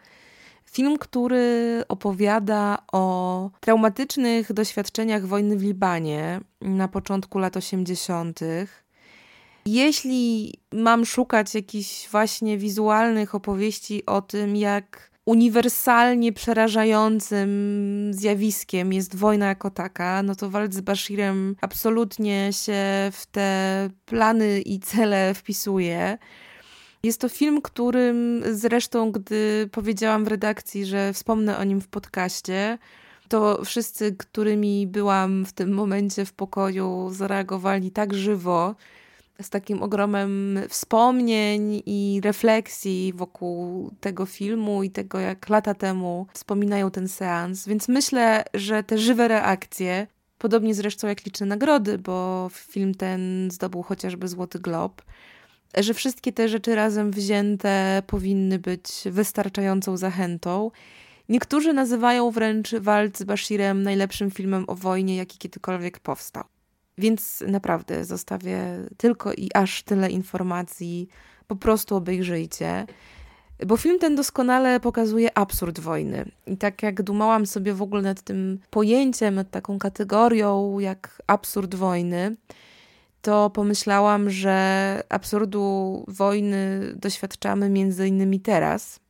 Film, 0.74 0.98
który 0.98 1.82
opowiada 1.88 2.78
o 2.92 3.50
traumatycznych 3.60 4.52
doświadczeniach 4.52 5.26
wojny 5.26 5.56
w 5.56 5.62
Libanie 5.62 6.40
na 6.60 6.88
początku 6.88 7.38
lat 7.38 7.56
80. 7.56 8.40
Jeśli 9.66 10.54
mam 10.72 11.06
szukać 11.06 11.54
jakichś 11.54 12.08
właśnie 12.08 12.58
wizualnych 12.58 13.34
opowieści 13.34 14.06
o 14.06 14.22
tym, 14.22 14.56
jak 14.56 15.10
uniwersalnie 15.26 16.32
przerażającym 16.32 17.48
zjawiskiem 18.10 18.92
jest 18.92 19.16
wojna 19.16 19.46
jako 19.46 19.70
taka, 19.70 20.22
no 20.22 20.34
to 20.34 20.50
walc 20.50 20.74
z 20.74 20.80
Bashirem 20.80 21.56
absolutnie 21.60 22.52
się 22.52 22.82
w 23.12 23.26
te 23.32 23.90
plany 24.04 24.60
i 24.60 24.80
cele 24.80 25.34
wpisuje. 25.34 26.18
Jest 27.04 27.20
to 27.20 27.28
film, 27.28 27.62
którym 27.62 28.42
zresztą, 28.52 29.12
gdy 29.12 29.68
powiedziałam 29.72 30.24
w 30.24 30.28
redakcji, 30.28 30.86
że 30.86 31.12
wspomnę 31.12 31.58
o 31.58 31.64
nim 31.64 31.80
w 31.80 31.88
podcaście, 31.88 32.78
to 33.28 33.64
wszyscy, 33.64 34.12
którymi 34.12 34.86
byłam 34.86 35.44
w 35.44 35.52
tym 35.52 35.74
momencie 35.74 36.24
w 36.24 36.32
pokoju, 36.32 37.10
zareagowali 37.12 37.90
tak 37.90 38.14
żywo, 38.14 38.74
z 39.42 39.50
takim 39.50 39.82
ogromem 39.82 40.60
wspomnień 40.68 41.82
i 41.86 42.20
refleksji 42.24 43.12
wokół 43.12 43.90
tego 44.00 44.26
filmu 44.26 44.82
i 44.82 44.90
tego, 44.90 45.18
jak 45.20 45.48
lata 45.48 45.74
temu 45.74 46.26
wspominają 46.32 46.90
ten 46.90 47.08
seans. 47.08 47.68
Więc 47.68 47.88
myślę, 47.88 48.44
że 48.54 48.82
te 48.82 48.98
żywe 48.98 49.28
reakcje, 49.28 50.06
podobnie 50.38 50.74
zresztą 50.74 51.08
jak 51.08 51.24
liczne 51.24 51.46
nagrody, 51.46 51.98
bo 51.98 52.48
film 52.52 52.94
ten 52.94 53.50
zdobył 53.50 53.82
chociażby 53.82 54.28
Złoty 54.28 54.58
Glob, 54.58 55.02
że 55.78 55.94
wszystkie 55.94 56.32
te 56.32 56.48
rzeczy 56.48 56.74
razem 56.74 57.10
wzięte 57.10 58.02
powinny 58.06 58.58
być 58.58 58.88
wystarczającą 59.06 59.96
zachętą. 59.96 60.70
Niektórzy 61.28 61.72
nazywają 61.72 62.30
wręcz 62.30 62.74
Walc 62.74 63.18
z 63.18 63.24
Bashirem 63.24 63.82
najlepszym 63.82 64.30
filmem 64.30 64.64
o 64.66 64.74
wojnie, 64.74 65.16
jaki 65.16 65.38
kiedykolwiek 65.38 65.98
powstał. 65.98 66.44
Więc 66.98 67.44
naprawdę 67.48 68.04
zostawię 68.04 68.64
tylko 68.96 69.32
i 69.32 69.50
aż 69.54 69.82
tyle 69.82 70.10
informacji. 70.10 71.08
Po 71.46 71.56
prostu 71.56 71.96
obejrzyjcie. 71.96 72.86
Bo 73.66 73.76
film 73.76 73.98
ten 73.98 74.16
doskonale 74.16 74.80
pokazuje 74.80 75.38
absurd 75.38 75.80
wojny. 75.80 76.30
I 76.46 76.56
tak 76.56 76.82
jak 76.82 77.02
dumałam 77.02 77.46
sobie 77.46 77.74
w 77.74 77.82
ogóle 77.82 78.02
nad 78.02 78.22
tym 78.22 78.58
pojęciem, 78.70 79.34
nad 79.34 79.50
taką 79.50 79.78
kategorią 79.78 80.78
jak 80.78 81.22
absurd 81.26 81.74
wojny, 81.74 82.36
to 83.24 83.50
pomyślałam, 83.50 84.30
że 84.30 85.02
absurdu 85.08 86.04
wojny 86.08 86.80
doświadczamy 86.96 87.70
między 87.70 88.08
innymi 88.08 88.40
teraz. 88.40 89.00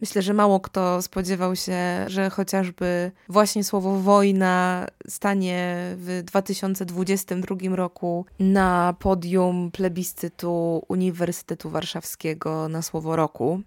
Myślę, 0.00 0.22
że 0.22 0.34
mało 0.34 0.60
kto 0.60 1.02
spodziewał 1.02 1.56
się, 1.56 1.78
że 2.06 2.30
chociażby 2.30 3.12
właśnie 3.28 3.64
słowo 3.64 3.96
wojna 4.00 4.86
stanie 5.08 5.76
w 5.96 6.22
2022 6.24 7.56
roku 7.76 8.26
na 8.38 8.94
podium 8.98 9.70
plebiscytu 9.70 10.82
Uniwersytetu 10.88 11.70
Warszawskiego 11.70 12.68
na 12.68 12.82
słowo 12.82 13.16
roku. 13.16 13.60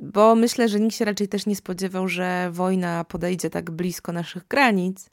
Bo 0.00 0.34
myślę, 0.34 0.68
że 0.68 0.80
nikt 0.80 0.96
się 0.96 1.04
raczej 1.04 1.28
też 1.28 1.46
nie 1.46 1.56
spodziewał, 1.56 2.08
że 2.08 2.50
wojna 2.52 3.04
podejdzie 3.04 3.50
tak 3.50 3.70
blisko 3.70 4.12
naszych 4.12 4.48
granic, 4.48 5.10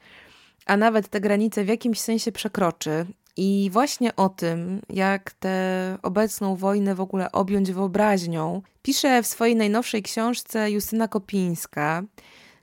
a 0.65 0.77
nawet 0.77 1.07
te 1.07 1.21
granice 1.21 1.63
w 1.63 1.67
jakimś 1.67 2.01
sensie 2.01 2.31
przekroczy 2.31 3.05
i 3.37 3.69
właśnie 3.73 4.15
o 4.15 4.29
tym, 4.29 4.81
jak 4.89 5.31
tę 5.31 5.97
obecną 6.03 6.55
wojnę 6.55 6.95
w 6.95 7.01
ogóle 7.01 7.31
objąć 7.31 7.71
wyobraźnią, 7.71 8.61
pisze 8.81 9.23
w 9.23 9.27
swojej 9.27 9.55
najnowszej 9.55 10.03
książce 10.03 10.71
Justyna 10.71 11.07
Kopińska. 11.07 12.03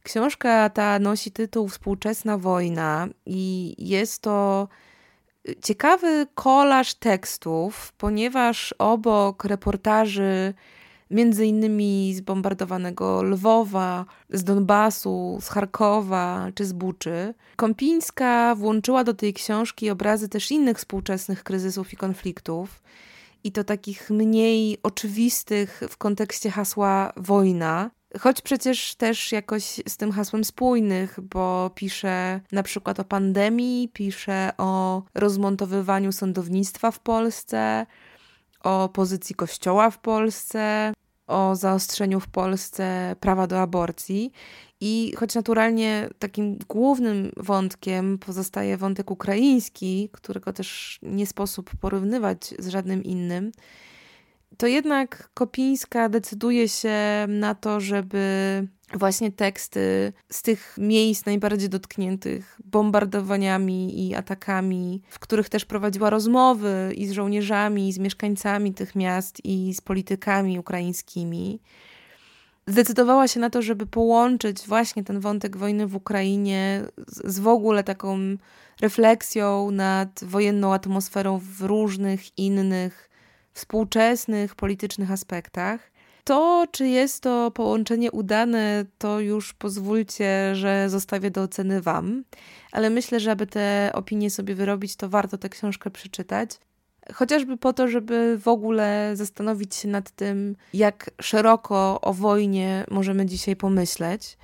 Książka 0.02 0.70
ta 0.70 0.98
nosi 0.98 1.30
tytuł 1.30 1.68
Współczesna 1.68 2.38
wojna 2.38 3.08
i 3.26 3.74
jest 3.78 4.22
to 4.22 4.68
ciekawy 5.62 6.26
kolaż 6.34 6.94
tekstów, 6.94 7.92
ponieważ 7.98 8.74
obok 8.78 9.44
reportaży 9.44 10.54
między 11.12 11.46
innymi 11.46 12.14
z 12.14 12.20
bombardowanego 12.20 13.22
Lwowa, 13.22 14.04
z 14.30 14.44
Donbasu, 14.44 15.38
z 15.40 15.48
Charkowa 15.48 16.48
czy 16.54 16.64
z 16.64 16.72
Buczy. 16.72 17.34
Kąpińska 17.56 18.54
włączyła 18.54 19.04
do 19.04 19.14
tej 19.14 19.34
książki 19.34 19.90
obrazy 19.90 20.28
też 20.28 20.50
innych 20.50 20.78
współczesnych 20.78 21.42
kryzysów 21.42 21.92
i 21.92 21.96
konfliktów, 21.96 22.82
i 23.44 23.52
to 23.52 23.64
takich 23.64 24.10
mniej 24.10 24.78
oczywistych 24.82 25.82
w 25.88 25.96
kontekście 25.96 26.50
hasła 26.50 27.12
wojna, 27.16 27.90
choć 28.20 28.40
przecież 28.40 28.94
też 28.94 29.32
jakoś 29.32 29.62
z 29.88 29.96
tym 29.96 30.12
hasłem 30.12 30.44
spójnych, 30.44 31.20
bo 31.20 31.70
pisze 31.74 32.40
na 32.52 32.62
przykład 32.62 33.00
o 33.00 33.04
pandemii, 33.04 33.88
pisze 33.92 34.50
o 34.58 35.02
rozmontowywaniu 35.14 36.12
sądownictwa 36.12 36.90
w 36.90 36.98
Polsce, 36.98 37.86
o 38.60 38.88
pozycji 38.88 39.34
Kościoła 39.34 39.90
w 39.90 39.98
Polsce, 39.98 40.92
o 41.32 41.56
zaostrzeniu 41.56 42.20
w 42.20 42.28
Polsce 42.28 43.16
prawa 43.20 43.46
do 43.46 43.60
aborcji. 43.60 44.32
I 44.80 45.12
choć 45.16 45.34
naturalnie 45.34 46.08
takim 46.18 46.58
głównym 46.68 47.32
wątkiem 47.36 48.18
pozostaje 48.18 48.76
wątek 48.76 49.10
ukraiński, 49.10 50.08
którego 50.12 50.52
też 50.52 50.98
nie 51.02 51.26
sposób 51.26 51.70
porównywać 51.80 52.54
z 52.58 52.68
żadnym 52.68 53.04
innym, 53.04 53.52
to 54.56 54.66
jednak 54.66 55.30
Kopińska 55.34 56.08
decyduje 56.08 56.68
się 56.68 56.96
na 57.28 57.54
to, 57.54 57.80
żeby 57.80 58.22
właśnie 58.94 59.32
teksty 59.32 60.12
z 60.30 60.42
tych 60.42 60.74
miejsc 60.78 61.26
najbardziej 61.26 61.68
dotkniętych 61.68 62.60
bombardowaniami 62.64 64.08
i 64.08 64.14
atakami, 64.14 65.02
w 65.08 65.18
których 65.18 65.48
też 65.48 65.64
prowadziła 65.64 66.10
rozmowy 66.10 66.92
i 66.96 67.06
z 67.06 67.12
żołnierzami, 67.12 67.88
i 67.88 67.92
z 67.92 67.98
mieszkańcami 67.98 68.74
tych 68.74 68.94
miast, 68.94 69.44
i 69.44 69.74
z 69.74 69.80
politykami 69.80 70.58
ukraińskimi. 70.58 71.60
Zdecydowała 72.66 73.28
się 73.28 73.40
na 73.40 73.50
to, 73.50 73.62
żeby 73.62 73.86
połączyć 73.86 74.66
właśnie 74.66 75.04
ten 75.04 75.20
wątek 75.20 75.56
wojny 75.56 75.86
w 75.86 75.96
Ukrainie 75.96 76.84
z, 77.06 77.34
z 77.34 77.38
w 77.38 77.48
ogóle 77.48 77.84
taką 77.84 78.18
refleksją 78.80 79.70
nad 79.70 80.24
wojenną 80.24 80.74
atmosferą 80.74 81.40
w 81.42 81.60
różnych 81.60 82.38
innych 82.38 83.11
współczesnych 83.52 84.54
politycznych 84.54 85.10
aspektach. 85.10 85.92
To, 86.24 86.66
czy 86.72 86.88
jest 86.88 87.22
to 87.22 87.50
połączenie 87.50 88.12
udane, 88.12 88.84
to 88.98 89.20
już 89.20 89.54
pozwólcie, 89.54 90.54
że 90.54 90.90
zostawię 90.90 91.30
do 91.30 91.42
oceny 91.42 91.80
Wam, 91.80 92.24
ale 92.72 92.90
myślę, 92.90 93.20
że 93.20 93.30
aby 93.30 93.46
te 93.46 93.90
opinie 93.94 94.30
sobie 94.30 94.54
wyrobić, 94.54 94.96
to 94.96 95.08
warto 95.08 95.38
tę 95.38 95.48
książkę 95.48 95.90
przeczytać. 95.90 96.50
Chociażby 97.14 97.56
po 97.56 97.72
to, 97.72 97.88
żeby 97.88 98.38
w 98.38 98.48
ogóle 98.48 99.10
zastanowić 99.14 99.74
się 99.74 99.88
nad 99.88 100.10
tym, 100.10 100.56
jak 100.74 101.10
szeroko 101.20 102.00
o 102.00 102.12
wojnie 102.12 102.84
możemy 102.90 103.26
dzisiaj 103.26 103.56
pomyśleć. 103.56 104.38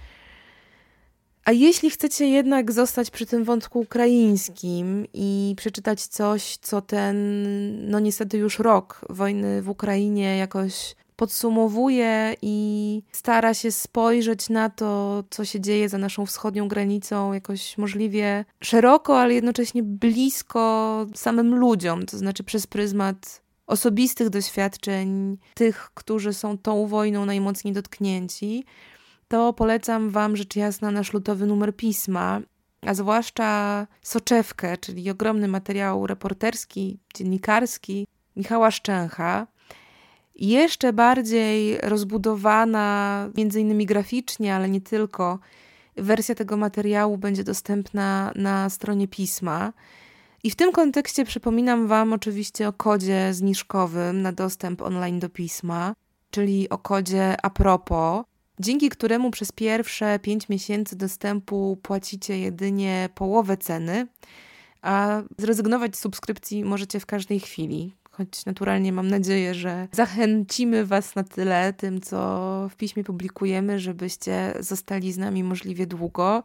A 1.49 1.53
jeśli 1.53 1.91
chcecie 1.91 2.29
jednak 2.29 2.73
zostać 2.73 3.11
przy 3.11 3.27
tym 3.27 3.45
wątku 3.45 3.81
ukraińskim 3.81 5.07
i 5.15 5.55
przeczytać 5.57 6.07
coś, 6.07 6.57
co 6.57 6.81
ten, 6.81 7.17
no 7.91 8.01
niestety 8.01 8.39
już 8.39 8.59
rok 8.59 9.01
wojny 9.11 9.63
w 9.63 9.69
Ukrainie 9.69 10.37
jakoś 10.37 10.95
podsumowuje 11.17 12.35
i 12.43 13.03
stara 13.13 13.55
się 13.55 13.73
spojrzeć 13.73 14.49
na 14.49 14.71
to, 14.71 15.25
co 15.31 15.45
się 15.45 15.61
dzieje 15.61 15.89
za 15.89 15.99
naszą 15.99 16.27
wschodnią 16.27 16.69
granicą, 16.69 17.33
jakoś 17.33 17.79
możliwie 17.79 18.45
szeroko, 18.61 19.21
ale 19.21 19.35
jednocześnie 19.35 19.83
blisko 19.83 21.07
samym 21.15 21.55
ludziom, 21.55 22.07
to 22.07 22.19
znaczy 22.19 22.45
przez 22.45 22.67
pryzmat 22.67 23.41
osobistych 23.67 24.31
doświadczeń 24.31 25.39
tych, 25.55 25.91
którzy 25.95 26.33
są 26.33 26.59
tą 26.59 26.87
wojną 26.87 27.25
najmocniej 27.25 27.75
dotknięci, 27.75 28.65
to 29.29 29.53
polecam 29.53 30.11
Wam 30.11 30.37
rzecz 30.37 30.57
jasna 30.57 30.91
nasz 30.91 31.13
lutowy 31.13 31.47
numer 31.47 31.77
pisma, 31.77 32.41
a 32.87 32.95
zwłaszcza 32.95 33.87
soczewkę, 34.03 34.77
czyli 34.77 35.11
ogromny 35.11 35.49
materiał 35.49 36.07
reporterski, 36.07 36.99
dziennikarski 37.15 38.07
Michała 38.37 38.71
Szczęcha. 38.71 39.47
Jeszcze 40.35 40.93
bardziej 40.93 41.79
rozbudowana, 41.79 43.29
między 43.37 43.61
innymi 43.61 43.87
graficznie, 43.87 44.55
ale 44.55 44.69
nie 44.69 44.81
tylko, 44.81 45.39
wersja 45.97 46.35
tego 46.35 46.57
materiału 46.57 47.19
będzie 47.19 47.45
dostępna 47.45 48.33
na 48.35 48.71
stronie 48.71 49.09
pisma. 49.09 49.73
I 50.45 50.51
w 50.51 50.57
tym 50.57 50.73
kontekście 50.73 51.25
przypominam 51.25 51.87
Wam 51.87 52.13
oczywiście 52.13 52.69
o 52.69 52.73
kodzie 52.73 53.35
zniżkowym 53.35 54.23
na 54.23 54.33
dostęp 54.33 54.83
online 54.83 55.19
do 55.19 55.29
pisma, 55.29 55.95
czyli 56.31 56.69
o 56.69 56.79
kodzie 56.79 57.37
apropos, 57.43 58.25
dzięki 58.61 58.89
któremu 58.89 59.31
przez 59.31 59.53
pierwsze 59.53 60.19
5 60.19 60.49
miesięcy 60.49 60.97
dostępu 60.97 61.79
płacicie 61.83 62.39
jedynie 62.39 63.09
połowę 63.15 63.57
ceny, 63.57 64.07
a 64.83 65.23
zrezygnować 65.39 65.97
z 65.97 66.01
subskrypcji 66.01 66.65
możecie 66.65 67.01
w 67.01 67.07
każdej 67.07 67.41
chwili. 67.41 67.95
Choć 68.11 68.47
naturalnie 68.47 68.93
mam 68.93 69.09
nadzieję, 69.09 69.55
że 69.55 69.89
zachęcimy 69.93 70.87
Was 70.87 71.15
na 71.15 71.25
tyle 71.25 71.73
tym, 71.73 72.01
co 72.01 72.69
w 72.71 72.77
piśmie 72.77 73.05
publikujemy, 73.05 73.79
żebyście 73.79 74.55
zostali 74.61 75.13
z 75.13 75.19
nami 75.19 75.45
możliwie 75.45 75.87
długo 75.87 76.43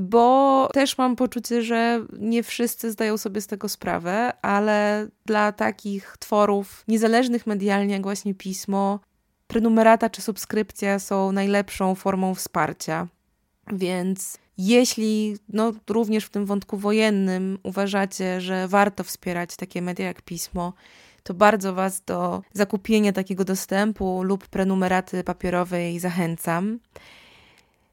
bo 0.00 0.68
też 0.72 0.98
mam 0.98 1.16
poczucie, 1.16 1.62
że 1.62 2.06
nie 2.18 2.42
wszyscy 2.42 2.92
zdają 2.92 3.16
sobie 3.16 3.40
z 3.40 3.46
tego 3.46 3.68
sprawę, 3.68 4.32
ale 4.42 5.08
dla 5.26 5.52
takich 5.52 6.16
tworów 6.18 6.84
niezależnych 6.88 7.46
medialnie, 7.46 7.94
jak 7.94 8.02
właśnie 8.02 8.34
pismo, 8.34 9.00
prenumerata 9.46 10.10
czy 10.10 10.22
subskrypcja 10.22 10.98
są 10.98 11.32
najlepszą 11.32 11.94
formą 11.94 12.34
wsparcia. 12.34 13.06
Więc 13.72 14.38
jeśli 14.58 15.36
no, 15.48 15.72
również 15.90 16.24
w 16.24 16.30
tym 16.30 16.46
wątku 16.46 16.76
wojennym 16.76 17.58
uważacie, 17.62 18.40
że 18.40 18.68
warto 18.68 19.04
wspierać 19.04 19.56
takie 19.56 19.82
media 19.82 20.06
jak 20.06 20.22
pismo, 20.22 20.72
to 21.22 21.34
bardzo 21.34 21.74
Was 21.74 22.00
do 22.00 22.42
zakupienia 22.52 23.12
takiego 23.12 23.44
dostępu 23.44 24.22
lub 24.22 24.46
prenumeraty 24.46 25.24
papierowej 25.24 25.98
zachęcam. 25.98 26.78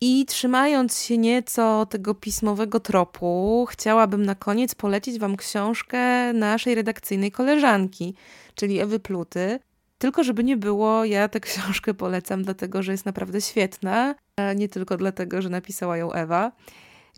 I 0.01 0.25
trzymając 0.25 1.01
się 1.01 1.17
nieco 1.17 1.85
tego 1.85 2.15
pismowego 2.15 2.79
tropu, 2.79 3.65
chciałabym 3.69 4.25
na 4.25 4.35
koniec 4.35 4.75
polecić 4.75 5.19
Wam 5.19 5.37
książkę 5.37 6.33
naszej 6.33 6.75
redakcyjnej 6.75 7.31
koleżanki, 7.31 8.15
czyli 8.55 8.79
Ewy 8.79 8.99
Pluty. 8.99 9.59
Tylko 10.03 10.23
żeby 10.23 10.43
nie 10.43 10.57
było, 10.57 11.05
ja 11.05 11.27
tę 11.27 11.39
książkę 11.39 11.93
polecam, 11.93 12.43
dlatego 12.43 12.83
że 12.83 12.91
jest 12.91 13.05
naprawdę 13.05 13.41
świetna, 13.41 14.15
a 14.35 14.53
nie 14.53 14.69
tylko 14.69 14.97
dlatego, 14.97 15.41
że 15.41 15.49
napisała 15.49 15.97
ją 15.97 16.11
Ewa. 16.11 16.51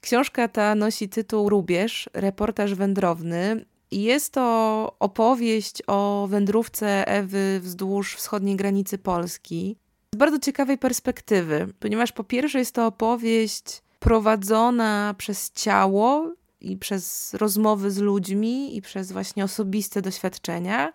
Książka 0.02 0.48
ta 0.48 0.76
nosi 0.76 1.10
tytuł 1.10 1.50
Rubież, 1.50 2.10
reportaż 2.14 2.74
wędrowny. 2.74 3.66
I 3.92 4.04
jest 4.04 4.34
to 4.34 4.96
opowieść 5.00 5.84
o 5.88 6.28
wędrówce 6.30 7.08
Ewy 7.08 7.60
wzdłuż 7.60 8.16
wschodniej 8.16 8.56
granicy 8.56 8.98
Polski 8.98 9.78
z 10.16 10.18
bardzo 10.18 10.40
ciekawej 10.40 10.78
perspektywy, 10.78 11.68
ponieważ 11.80 12.12
po 12.12 12.24
pierwsze 12.24 12.60
jest 12.60 12.76
to 12.76 12.86
opowieść 12.86 13.82
prowadzona 14.00 15.16
przez 15.18 15.52
ciało 15.52 16.34
i 16.62 16.78
przez 16.78 17.34
rozmowy 17.34 17.92
z 17.92 17.98
ludźmi 17.98 18.78
i 18.78 18.82
przez 18.82 19.12
właśnie 19.12 19.44
osobiste 19.44 20.02
doświadczenia. 20.02 20.94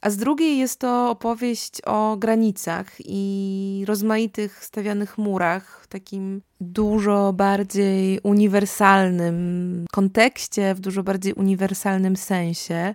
A 0.00 0.10
z 0.10 0.16
drugiej 0.16 0.58
jest 0.58 0.80
to 0.80 1.10
opowieść 1.10 1.80
o 1.86 2.16
granicach 2.16 2.86
i 2.98 3.84
rozmaitych 3.86 4.64
stawianych 4.64 5.18
murach 5.18 5.80
w 5.82 5.86
takim 5.86 6.42
dużo 6.60 7.32
bardziej 7.32 8.20
uniwersalnym 8.22 9.84
kontekście, 9.92 10.74
w 10.74 10.80
dużo 10.80 11.02
bardziej 11.02 11.32
uniwersalnym 11.32 12.16
sensie. 12.16 12.94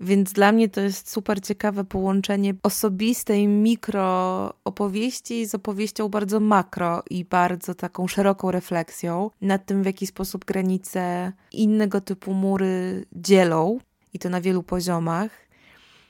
Więc 0.00 0.32
dla 0.32 0.52
mnie 0.52 0.68
to 0.68 0.80
jest 0.80 1.10
super 1.10 1.40
ciekawe 1.40 1.84
połączenie 1.84 2.54
osobistej 2.62 3.48
mikro 3.48 4.52
opowieści 4.64 5.46
z 5.46 5.54
opowieścią 5.54 6.08
bardzo 6.08 6.40
makro 6.40 7.02
i 7.10 7.24
bardzo 7.24 7.74
taką 7.74 8.08
szeroką 8.08 8.50
refleksją 8.50 9.30
nad 9.40 9.66
tym, 9.66 9.82
w 9.82 9.86
jaki 9.86 10.06
sposób 10.06 10.44
granice 10.44 11.32
innego 11.52 12.00
typu 12.00 12.34
mury 12.34 13.04
dzielą 13.12 13.78
i 14.12 14.18
to 14.18 14.28
na 14.28 14.40
wielu 14.40 14.62
poziomach. 14.62 15.45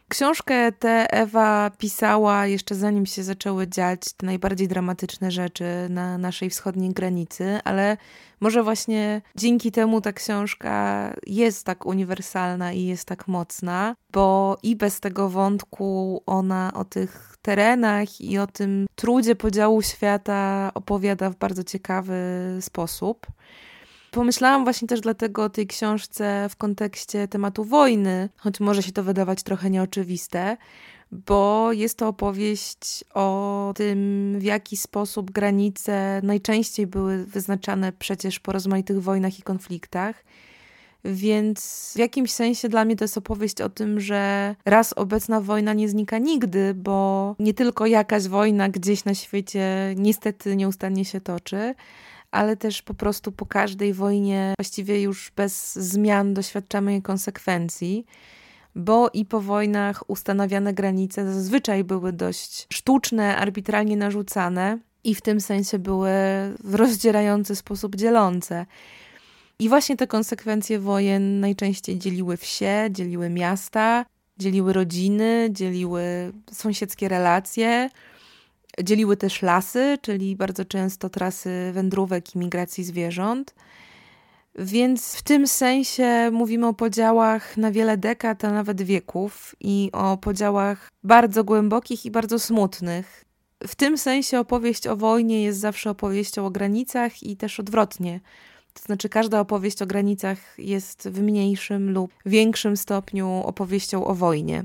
Książkę 0.09 0.73
tę 0.73 1.07
Ewa 1.11 1.71
pisała 1.79 2.47
jeszcze 2.47 2.75
zanim 2.75 3.07
się 3.07 3.23
zaczęły 3.23 3.69
dziać 3.69 4.01
te 4.17 4.27
najbardziej 4.27 4.69
dramatyczne 4.69 5.31
rzeczy 5.31 5.65
na 5.91 6.19
naszej 6.19 6.51
wschodniej 6.51 6.91
granicy, 6.91 7.59
ale 7.65 7.97
może 8.41 8.63
właśnie 8.63 9.23
dzięki 9.37 9.73
temu 9.73 10.01
ta 10.01 10.13
książka 10.13 11.15
jest 11.27 11.67
tak 11.67 11.87
uniwersalna 11.87 12.73
i 12.73 12.85
jest 12.85 13.05
tak 13.05 13.29
mocna, 13.29 13.97
bo 14.13 14.59
i 14.63 14.77
bez 14.77 15.01
tego 15.01 15.29
wątku 15.29 16.23
ona 16.27 16.73
o 16.75 16.85
tych 16.85 17.37
terenach 17.43 18.21
i 18.21 18.39
o 18.39 18.47
tym 18.47 18.87
trudzie 18.95 19.37
podziału 19.37 19.83
świata 19.83 20.71
opowiada 20.75 21.31
w 21.31 21.37
bardzo 21.37 21.65
ciekawy 21.65 22.17
sposób. 22.61 23.27
Pomyślałam 24.17 24.65
właśnie 24.65 24.89
też 24.89 25.01
dlatego 25.01 25.45
o 25.45 25.51
tej 25.51 25.67
książce 25.67 26.49
w 26.51 26.57
kontekście 26.57 27.29
tematu 27.29 27.65
wojny, 27.65 28.29
choć 28.37 28.61
może 28.61 28.83
się 28.83 28.93
to 28.93 29.03
wydawać 29.03 29.43
trochę 29.43 29.71
nieoczywiste, 29.71 30.57
bo 31.13 31.73
jest 31.73 31.99
to 31.99 32.09
opowieść 32.09 33.05
o 33.15 33.73
tym, 33.77 34.35
w 34.39 34.43
jaki 34.43 34.77
sposób 34.77 35.31
granice 35.31 36.21
najczęściej 36.23 36.87
były 36.87 37.25
wyznaczane 37.25 37.93
przecież 37.93 38.41
po 38.41 38.53
rozmaitych 38.53 39.03
wojnach 39.03 39.39
i 39.39 39.43
konfliktach. 39.43 40.25
Więc 41.05 41.93
w 41.95 41.99
jakimś 41.99 42.33
sensie 42.33 42.69
dla 42.69 42.85
mnie 42.85 42.97
to 42.97 43.05
jest 43.05 43.19
opowieść 43.19 43.61
o 43.61 43.69
tym, 43.69 44.01
że 44.01 44.55
raz 44.65 44.93
obecna 44.93 45.41
wojna 45.41 45.73
nie 45.73 45.89
znika 45.89 46.19
nigdy, 46.19 46.75
bo 46.75 47.35
nie 47.39 47.55
tylko 47.55 47.87
jakaś 47.87 48.29
wojna 48.29 48.69
gdzieś 48.69 49.05
na 49.05 49.15
świecie 49.15 49.95
niestety 49.97 50.57
nieustannie 50.57 51.05
się 51.05 51.21
toczy, 51.21 51.75
ale 52.37 52.57
też 52.57 52.83
po 52.83 52.95
prostu 52.95 53.33
po 53.33 53.47
każdej 53.47 53.95
wojnie 53.95 54.55
właściwie 54.59 55.03
już 55.03 55.33
bez 55.37 55.75
zmian 55.75 56.35
doświadczamy 56.35 56.93
jej 56.93 57.03
konsekwencji, 57.03 58.07
bo 58.75 59.11
i 59.13 59.25
po 59.25 59.41
wojnach 59.41 60.11
ustanawiane 60.11 60.75
granice 60.75 61.33
zazwyczaj 61.33 61.85
były 61.85 62.13
dość 62.13 62.67
sztuczne, 62.73 63.37
arbitralnie 63.37 63.97
narzucane 63.97 64.79
i 65.05 65.15
w 65.15 65.23
tym 65.23 65.41
sensie 65.41 65.79
były 65.79 66.11
w 66.65 66.75
rozdzierający 66.75 67.57
sposób 67.57 67.97
dzielące. 67.97 68.67
I 69.59 69.69
właśnie 69.69 69.97
te 69.97 70.07
konsekwencje 70.07 70.79
wojen 70.79 71.41
najczęściej 71.41 71.99
dzieliły 71.99 72.37
wsie, 72.37 72.89
dzieliły 72.91 73.31
miasta, 73.31 74.05
dzieliły 74.39 74.73
rodziny, 74.73 75.49
dzieliły 75.53 76.33
sąsiedzkie 76.53 77.09
relacje. 77.09 77.91
Dzieliły 78.83 79.17
też 79.17 79.43
lasy, 79.43 79.99
czyli 80.03 80.37
bardzo 80.37 80.65
często 80.65 81.11
trasy 81.11 81.71
wędrówek 81.73 82.35
i 82.35 82.39
migracji 82.39 82.85
zwierząt. 82.85 83.55
Więc 84.59 85.17
w 85.17 85.23
tym 85.23 85.47
sensie 85.47 86.31
mówimy 86.33 86.67
o 86.67 86.75
podziałach 86.75 87.57
na 87.57 87.71
wiele 87.71 87.97
dekad, 87.97 88.45
a 88.45 88.53
nawet 88.53 88.83
wieków 88.83 89.55
i 89.61 89.91
o 89.93 90.17
podziałach 90.17 90.89
bardzo 91.05 91.45
głębokich 91.45 92.07
i 92.07 92.11
bardzo 92.11 92.39
smutnych. 92.39 93.25
W 93.67 93.75
tym 93.75 93.99
sensie 93.99 94.41
opowieść 94.41 94.87
o 94.87 94.97
wojnie 94.97 95.43
jest 95.43 95.61
zawsze 95.61 95.91
opowieścią 95.91 96.47
o 96.47 96.51
granicach 96.51 97.23
i 97.23 97.37
też 97.37 97.61
odwrotnie. 97.61 98.21
To 98.75 98.83
znaczy, 98.83 99.09
każda 99.09 99.41
opowieść 99.41 99.83
o 99.83 99.87
granicach 99.87 100.39
jest 100.59 101.09
w 101.09 101.23
mniejszym 101.23 101.91
lub 101.91 102.13
większym 102.27 102.77
stopniu 102.77 103.43
opowieścią 103.45 104.07
o 104.07 104.15
wojnie 104.15 104.65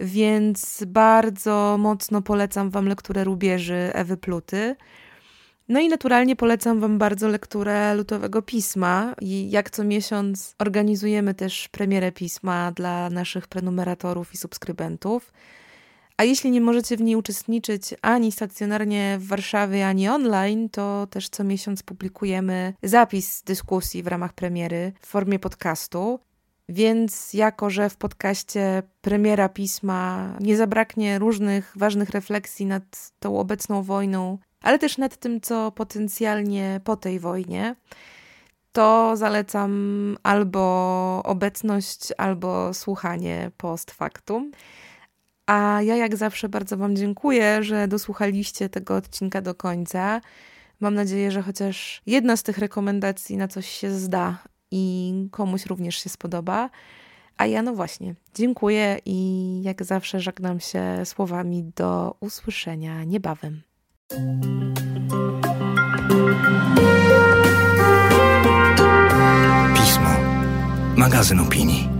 więc 0.00 0.84
bardzo 0.86 1.76
mocno 1.78 2.22
polecam 2.22 2.70
Wam 2.70 2.86
lekturę 2.86 3.24
Rubieży 3.24 3.90
Ewy 3.92 4.16
Pluty. 4.16 4.76
No 5.68 5.80
i 5.80 5.88
naturalnie 5.88 6.36
polecam 6.36 6.80
Wam 6.80 6.98
bardzo 6.98 7.28
lekturę 7.28 7.94
Lutowego 7.94 8.42
Pisma. 8.42 9.14
I 9.20 9.50
jak 9.50 9.70
co 9.70 9.84
miesiąc 9.84 10.54
organizujemy 10.58 11.34
też 11.34 11.68
premierę 11.68 12.12
pisma 12.12 12.72
dla 12.72 13.10
naszych 13.10 13.48
prenumeratorów 13.48 14.34
i 14.34 14.36
subskrybentów. 14.36 15.32
A 16.16 16.24
jeśli 16.24 16.50
nie 16.50 16.60
możecie 16.60 16.96
w 16.96 17.00
niej 17.00 17.16
uczestniczyć 17.16 17.94
ani 18.02 18.32
stacjonarnie 18.32 19.16
w 19.20 19.26
Warszawie, 19.26 19.86
ani 19.86 20.08
online, 20.08 20.68
to 20.68 21.06
też 21.10 21.28
co 21.28 21.44
miesiąc 21.44 21.82
publikujemy 21.82 22.74
zapis 22.82 23.42
dyskusji 23.42 24.02
w 24.02 24.06
ramach 24.06 24.32
premiery 24.32 24.92
w 25.00 25.06
formie 25.06 25.38
podcastu. 25.38 26.20
Więc 26.68 27.34
jako, 27.34 27.70
że 27.70 27.90
w 27.90 27.96
podcaście 27.96 28.82
premiera 29.00 29.48
pisma 29.48 30.32
nie 30.40 30.56
zabraknie 30.56 31.18
różnych 31.18 31.72
ważnych 31.76 32.10
refleksji 32.10 32.66
nad 32.66 33.12
tą 33.20 33.38
obecną 33.38 33.82
wojną, 33.82 34.38
ale 34.62 34.78
też 34.78 34.98
nad 34.98 35.16
tym, 35.16 35.40
co 35.40 35.72
potencjalnie 35.72 36.80
po 36.84 36.96
tej 36.96 37.20
wojnie, 37.20 37.76
to 38.72 39.16
zalecam 39.16 40.16
albo 40.22 41.22
obecność, 41.24 42.12
albo 42.18 42.74
słuchanie 42.74 43.50
post 43.56 43.90
factum. 43.90 44.50
A 45.46 45.82
ja 45.82 45.96
jak 45.96 46.16
zawsze 46.16 46.48
bardzo 46.48 46.76
Wam 46.76 46.96
dziękuję, 46.96 47.62
że 47.62 47.88
dosłuchaliście 47.88 48.68
tego 48.68 48.96
odcinka 48.96 49.40
do 49.40 49.54
końca. 49.54 50.20
Mam 50.80 50.94
nadzieję, 50.94 51.30
że 51.30 51.42
chociaż 51.42 52.02
jedna 52.06 52.36
z 52.36 52.42
tych 52.42 52.58
rekomendacji 52.58 53.36
na 53.36 53.48
coś 53.48 53.68
się 53.68 53.90
zda 53.90 54.38
i 54.70 55.12
komuś 55.30 55.66
również 55.66 55.96
się 56.02 56.10
spodoba. 56.10 56.70
A 57.36 57.46
ja 57.46 57.62
no 57.62 57.74
właśnie, 57.74 58.14
dziękuję 58.34 58.98
i 59.06 59.60
jak 59.62 59.84
zawsze 59.84 60.20
żegnam 60.20 60.60
się 60.60 60.82
słowami 61.04 61.72
do 61.76 62.14
usłyszenia 62.20 63.04
niebawem. 63.04 63.62
Pismo. 69.74 70.10
Magazyn 70.96 71.40
opinii. 71.40 71.97